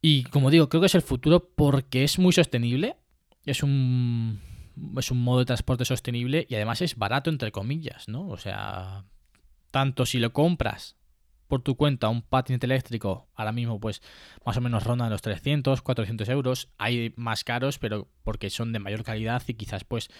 Y 0.00 0.22
como 0.24 0.50
digo, 0.50 0.68
creo 0.68 0.80
que 0.80 0.86
es 0.86 0.94
el 0.94 1.02
futuro 1.02 1.50
porque 1.54 2.04
es 2.04 2.18
muy 2.18 2.32
sostenible. 2.32 2.96
Es 3.44 3.62
un, 3.62 4.40
es 4.96 5.10
un 5.10 5.22
modo 5.22 5.40
de 5.40 5.46
transporte 5.46 5.84
sostenible 5.84 6.46
y 6.48 6.54
además 6.54 6.80
es 6.80 6.96
barato 6.96 7.28
entre 7.28 7.52
comillas, 7.52 8.08
¿no? 8.08 8.28
O 8.28 8.38
sea, 8.38 9.04
tanto 9.70 10.06
si 10.06 10.18
lo 10.18 10.32
compras 10.32 10.98
por 11.48 11.62
tu 11.62 11.76
cuenta 11.76 12.08
un 12.08 12.22
patinete 12.22 12.66
eléctrico, 12.66 13.26
ahora 13.34 13.52
mismo 13.52 13.80
pues 13.80 14.02
más 14.44 14.56
o 14.56 14.60
menos 14.60 14.84
ronda 14.84 15.08
los 15.08 15.22
300, 15.22 15.82
400 15.82 16.28
euros. 16.28 16.68
Hay 16.76 17.14
más 17.16 17.42
caros, 17.42 17.78
pero 17.78 18.08
porque 18.22 18.50
son 18.50 18.72
de 18.72 18.78
mayor 18.78 19.02
calidad 19.02 19.42
y 19.46 19.54
quizás 19.54 19.84
pues 19.84 20.10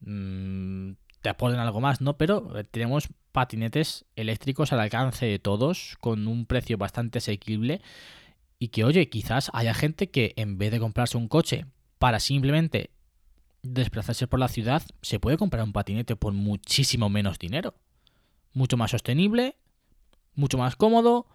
mm, 0.00 0.92
te 1.22 1.28
aporten 1.30 1.60
algo 1.60 1.80
más, 1.80 2.00
¿no? 2.00 2.16
Pero 2.18 2.58
eh, 2.58 2.64
tenemos 2.64 3.08
patinetes 3.32 4.04
eléctricos 4.16 4.72
al 4.72 4.80
alcance 4.80 5.26
de 5.26 5.38
todos, 5.38 5.96
con 6.00 6.28
un 6.28 6.46
precio 6.46 6.76
bastante 6.76 7.18
asequible. 7.18 7.80
Y 8.58 8.68
que, 8.68 8.84
oye, 8.84 9.08
quizás 9.08 9.50
haya 9.54 9.72
gente 9.72 10.10
que 10.10 10.34
en 10.36 10.58
vez 10.58 10.70
de 10.70 10.80
comprarse 10.80 11.16
un 11.16 11.28
coche 11.28 11.64
para 11.98 12.20
simplemente 12.20 12.90
desplazarse 13.62 14.26
por 14.26 14.38
la 14.38 14.48
ciudad, 14.48 14.82
se 15.00 15.18
puede 15.18 15.38
comprar 15.38 15.64
un 15.64 15.72
patinete 15.72 16.16
por 16.16 16.34
muchísimo 16.34 17.08
menos 17.08 17.38
dinero 17.38 17.74
mucho 18.52 18.76
más 18.76 18.90
sostenible, 18.90 19.56
mucho 20.34 20.58
más 20.58 20.76
cómodo 20.76 21.26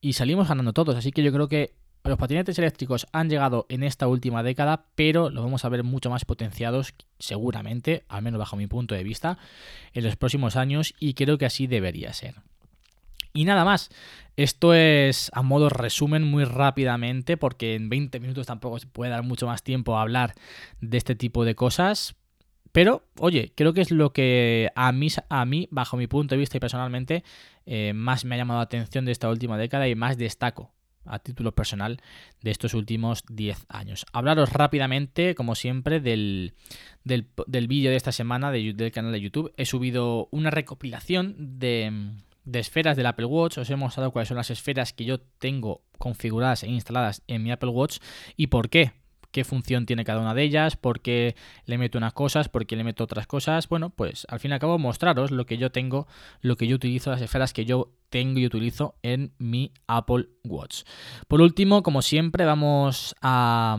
y 0.00 0.14
salimos 0.14 0.48
ganando 0.48 0.72
todos. 0.72 0.96
Así 0.96 1.12
que 1.12 1.22
yo 1.22 1.32
creo 1.32 1.48
que 1.48 1.74
los 2.04 2.18
patinetes 2.18 2.58
eléctricos 2.58 3.06
han 3.12 3.28
llegado 3.28 3.66
en 3.68 3.82
esta 3.82 4.08
última 4.08 4.42
década, 4.42 4.86
pero 4.94 5.28
lo 5.28 5.42
vamos 5.42 5.64
a 5.64 5.68
ver 5.68 5.84
mucho 5.84 6.08
más 6.10 6.24
potenciados 6.24 6.94
seguramente, 7.18 8.04
al 8.08 8.22
menos 8.22 8.38
bajo 8.38 8.56
mi 8.56 8.66
punto 8.66 8.94
de 8.94 9.04
vista, 9.04 9.38
en 9.92 10.04
los 10.04 10.16
próximos 10.16 10.56
años 10.56 10.94
y 10.98 11.14
creo 11.14 11.36
que 11.36 11.46
así 11.46 11.66
debería 11.66 12.12
ser. 12.12 12.36
Y 13.32 13.44
nada 13.44 13.64
más, 13.64 13.90
esto 14.36 14.74
es 14.74 15.30
a 15.34 15.42
modo 15.42 15.68
resumen 15.68 16.24
muy 16.24 16.44
rápidamente 16.44 17.36
porque 17.36 17.74
en 17.74 17.88
20 17.88 18.18
minutos 18.18 18.46
tampoco 18.46 18.78
se 18.78 18.86
puede 18.86 19.10
dar 19.10 19.22
mucho 19.22 19.46
más 19.46 19.62
tiempo 19.62 19.96
a 19.96 20.02
hablar 20.02 20.34
de 20.80 20.96
este 20.96 21.14
tipo 21.14 21.44
de 21.44 21.54
cosas, 21.54 22.16
pero, 22.72 23.04
oye, 23.18 23.52
creo 23.54 23.72
que 23.72 23.80
es 23.80 23.90
lo 23.90 24.12
que 24.12 24.70
a 24.74 24.92
mí, 24.92 25.08
a 25.28 25.44
mí 25.44 25.68
bajo 25.70 25.96
mi 25.96 26.06
punto 26.06 26.34
de 26.34 26.38
vista 26.38 26.56
y 26.56 26.60
personalmente, 26.60 27.24
eh, 27.66 27.92
más 27.94 28.24
me 28.24 28.34
ha 28.34 28.38
llamado 28.38 28.58
la 28.58 28.64
atención 28.64 29.04
de 29.04 29.12
esta 29.12 29.28
última 29.28 29.58
década 29.58 29.88
y 29.88 29.94
más 29.94 30.16
destaco 30.16 30.72
a 31.04 31.18
título 31.18 31.52
personal 31.52 32.00
de 32.42 32.50
estos 32.50 32.74
últimos 32.74 33.24
10 33.28 33.66
años. 33.68 34.06
Hablaros 34.12 34.52
rápidamente, 34.52 35.34
como 35.34 35.54
siempre, 35.54 36.00
del, 36.00 36.54
del, 37.04 37.68
vídeo 37.68 37.90
de 37.90 37.96
esta 37.96 38.12
semana 38.12 38.52
del 38.52 38.92
canal 38.92 39.12
de 39.12 39.20
YouTube. 39.20 39.52
He 39.56 39.66
subido 39.66 40.28
una 40.30 40.50
recopilación 40.50 41.58
de 41.58 41.92
esferas 42.52 42.96
del 42.96 43.06
Apple 43.06 43.26
Watch. 43.26 43.58
Os 43.58 43.70
he 43.70 43.76
mostrado 43.76 44.10
cuáles 44.12 44.28
son 44.28 44.36
las 44.36 44.50
esferas 44.50 44.92
que 44.92 45.04
yo 45.04 45.20
tengo 45.20 45.82
configuradas 45.98 46.62
e 46.62 46.68
instaladas 46.68 47.22
en 47.26 47.42
mi 47.42 47.50
Apple 47.50 47.70
Watch 47.70 47.98
y 48.36 48.48
por 48.48 48.68
qué 48.68 48.92
qué 49.30 49.44
función 49.44 49.86
tiene 49.86 50.04
cada 50.04 50.20
una 50.20 50.34
de 50.34 50.42
ellas, 50.42 50.76
por 50.76 51.00
qué 51.00 51.34
le 51.66 51.78
meto 51.78 51.98
unas 51.98 52.12
cosas, 52.12 52.48
por 52.48 52.66
qué 52.66 52.76
le 52.76 52.84
meto 52.84 53.04
otras 53.04 53.26
cosas. 53.26 53.68
Bueno, 53.68 53.90
pues 53.90 54.26
al 54.28 54.40
fin 54.40 54.50
y 54.50 54.54
al 54.54 54.60
cabo 54.60 54.78
mostraros 54.78 55.30
lo 55.30 55.46
que 55.46 55.58
yo 55.58 55.70
tengo, 55.70 56.06
lo 56.40 56.56
que 56.56 56.66
yo 56.66 56.76
utilizo, 56.76 57.10
las 57.10 57.22
esferas 57.22 57.52
que 57.52 57.64
yo 57.64 57.92
tengo 58.08 58.38
y 58.38 58.46
utilizo 58.46 58.96
en 59.02 59.32
mi 59.38 59.72
Apple 59.86 60.28
Watch. 60.44 60.82
Por 61.28 61.40
último, 61.40 61.82
como 61.82 62.02
siempre, 62.02 62.44
vamos 62.44 63.14
a 63.20 63.78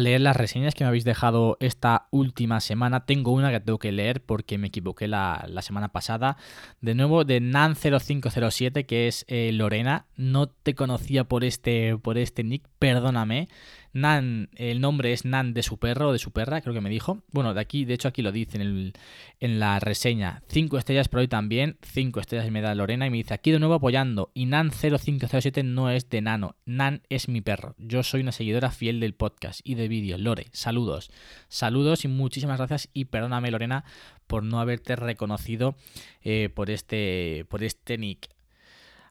leer 0.00 0.20
las 0.20 0.36
reseñas 0.36 0.74
que 0.74 0.84
me 0.84 0.88
habéis 0.88 1.04
dejado 1.04 1.56
esta 1.58 2.06
última 2.12 2.60
semana. 2.60 3.06
Tengo 3.06 3.32
una 3.32 3.50
que 3.50 3.58
tengo 3.58 3.80
que 3.80 3.90
leer 3.90 4.22
porque 4.22 4.58
me 4.58 4.68
equivoqué 4.68 5.08
la, 5.08 5.44
semana 5.62 5.88
pasada. 5.88 6.36
De 6.80 6.94
nuevo, 6.94 7.24
de 7.24 7.40
Nan0507, 7.40 8.86
que 8.86 9.08
es 9.08 9.24
eh, 9.26 9.50
Lorena. 9.52 10.06
No 10.16 10.46
te 10.48 10.74
conocía 10.74 11.24
por 11.24 11.42
este, 11.42 11.96
por 11.98 12.18
este 12.18 12.44
nick, 12.44 12.68
perdóname. 12.78 13.48
Nan, 13.92 14.50
el 14.54 14.80
nombre 14.80 15.12
es 15.12 15.24
Nan 15.24 15.52
de 15.52 15.62
su 15.62 15.78
perro 15.78 16.08
o 16.08 16.12
de 16.12 16.18
su 16.18 16.30
perra, 16.30 16.60
creo 16.60 16.74
que 16.74 16.80
me 16.80 16.90
dijo. 16.90 17.22
Bueno, 17.32 17.54
de 17.54 17.60
aquí, 17.60 17.84
de 17.84 17.94
hecho 17.94 18.08
aquí 18.08 18.22
lo 18.22 18.30
dice 18.30 18.58
en, 18.60 19.60
la 19.60 19.80
reseña. 19.80 20.42
5 20.48 20.78
estrellas 20.78 21.08
por 21.08 21.20
hoy 21.20 21.28
también, 21.28 21.76
5 21.82 22.20
estrellas 22.20 22.50
me 22.50 22.60
da 22.60 22.74
Lorena 22.74 23.06
y 23.06 23.10
me 23.10 23.16
dice 23.16 23.34
aquí 23.34 23.50
de 23.50 23.58
nuevo 23.58 23.74
apoyando. 23.74 24.30
Y 24.32 24.46
Nan0507 24.46 25.64
no 25.64 25.90
es 25.90 26.08
de 26.08 26.20
Nano, 26.20 26.56
Nan 26.66 27.02
es 27.08 27.28
mi 27.28 27.40
perro. 27.40 27.74
Yo 27.78 28.02
soy 28.02 28.20
una 28.20 28.32
seguidora 28.32 28.70
fiel 28.70 29.00
del 29.00 29.14
podcast 29.14 29.60
y 29.64 29.74
de 29.74 29.88
vídeo. 29.88 30.18
Lore, 30.18 30.46
saludos. 30.52 31.10
Saludos 31.48 32.04
y 32.04 32.08
muchísimas 32.08 32.58
gracias 32.58 32.88
y 32.92 33.06
perdóname 33.06 33.50
Lorena 33.50 33.84
por 34.26 34.44
no 34.44 34.60
haberte 34.60 34.94
reconocido 34.94 35.74
eh, 36.22 36.48
por, 36.54 36.70
este, 36.70 37.44
por 37.48 37.64
este 37.64 37.98
nick. 37.98 38.28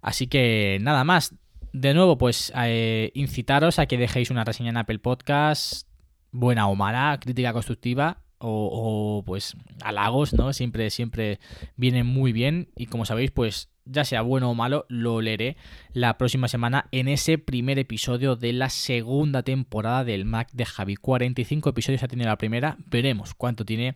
Así 0.01 0.27
que 0.27 0.77
nada 0.81 1.03
más, 1.03 1.35
de 1.73 1.93
nuevo, 1.93 2.17
pues 2.17 2.51
eh, 2.55 3.11
incitaros 3.13 3.79
a 3.79 3.85
que 3.85 3.97
dejéis 3.97 4.31
una 4.31 4.43
reseña 4.43 4.69
en 4.69 4.77
Apple 4.77 4.99
Podcast, 4.99 5.87
buena 6.31 6.67
o 6.67 6.75
mala, 6.75 7.19
crítica 7.19 7.53
constructiva 7.53 8.21
o, 8.39 9.23
pues 9.25 9.55
halagos, 9.81 10.33
¿no? 10.33 10.53
Siempre, 10.53 10.89
siempre 10.89 11.39
vienen 11.75 12.05
muy 12.05 12.31
bien 12.31 12.69
y 12.75 12.85
como 12.85 13.05
sabéis, 13.05 13.31
pues 13.31 13.69
ya 13.85 14.05
sea 14.05 14.21
bueno 14.21 14.49
o 14.49 14.55
malo, 14.55 14.85
lo 14.87 15.19
leeré 15.19 15.57
la 15.93 16.17
próxima 16.17 16.47
semana 16.47 16.87
en 16.91 17.07
ese 17.07 17.37
primer 17.37 17.79
episodio 17.79 18.35
de 18.35 18.53
la 18.53 18.69
segunda 18.69 19.43
temporada 19.43 20.03
del 20.03 20.25
Mac 20.25 20.49
de 20.53 20.65
Javi. 20.65 20.95
45 20.95 21.69
episodios 21.69 22.03
ha 22.03 22.07
tenido 22.07 22.29
la 22.29 22.37
primera, 22.37 22.77
veremos 22.85 23.33
cuánto 23.33 23.65
tiene 23.65 23.95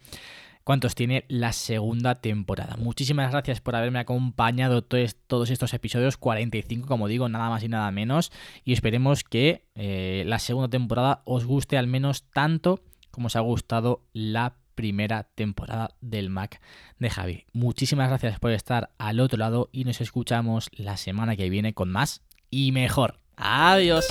cuántos 0.63 0.95
tiene 0.95 1.25
la 1.27 1.53
segunda 1.53 2.15
temporada. 2.15 2.75
Muchísimas 2.77 3.31
gracias 3.31 3.61
por 3.61 3.75
haberme 3.75 3.99
acompañado 3.99 4.81
todos 4.83 5.49
estos 5.49 5.73
episodios, 5.73 6.17
45 6.17 6.87
como 6.87 7.07
digo, 7.07 7.29
nada 7.29 7.49
más 7.49 7.63
y 7.63 7.69
nada 7.69 7.91
menos, 7.91 8.31
y 8.63 8.73
esperemos 8.73 9.23
que 9.23 9.65
eh, 9.75 10.23
la 10.25 10.39
segunda 10.39 10.69
temporada 10.69 11.21
os 11.25 11.45
guste 11.45 11.77
al 11.77 11.87
menos 11.87 12.23
tanto 12.31 12.79
como 13.11 13.27
os 13.27 13.35
ha 13.35 13.41
gustado 13.41 14.01
la 14.13 14.55
primera 14.75 15.23
temporada 15.35 15.95
del 16.01 16.29
Mac 16.29 16.59
de 16.97 17.09
Javi. 17.09 17.45
Muchísimas 17.53 18.09
gracias 18.09 18.39
por 18.39 18.51
estar 18.51 18.91
al 18.97 19.19
otro 19.19 19.37
lado 19.37 19.69
y 19.71 19.83
nos 19.83 20.01
escuchamos 20.01 20.69
la 20.73 20.97
semana 20.97 21.35
que 21.35 21.49
viene 21.49 21.73
con 21.73 21.91
más 21.91 22.23
y 22.49 22.71
mejor. 22.71 23.19
Adiós. 23.35 24.05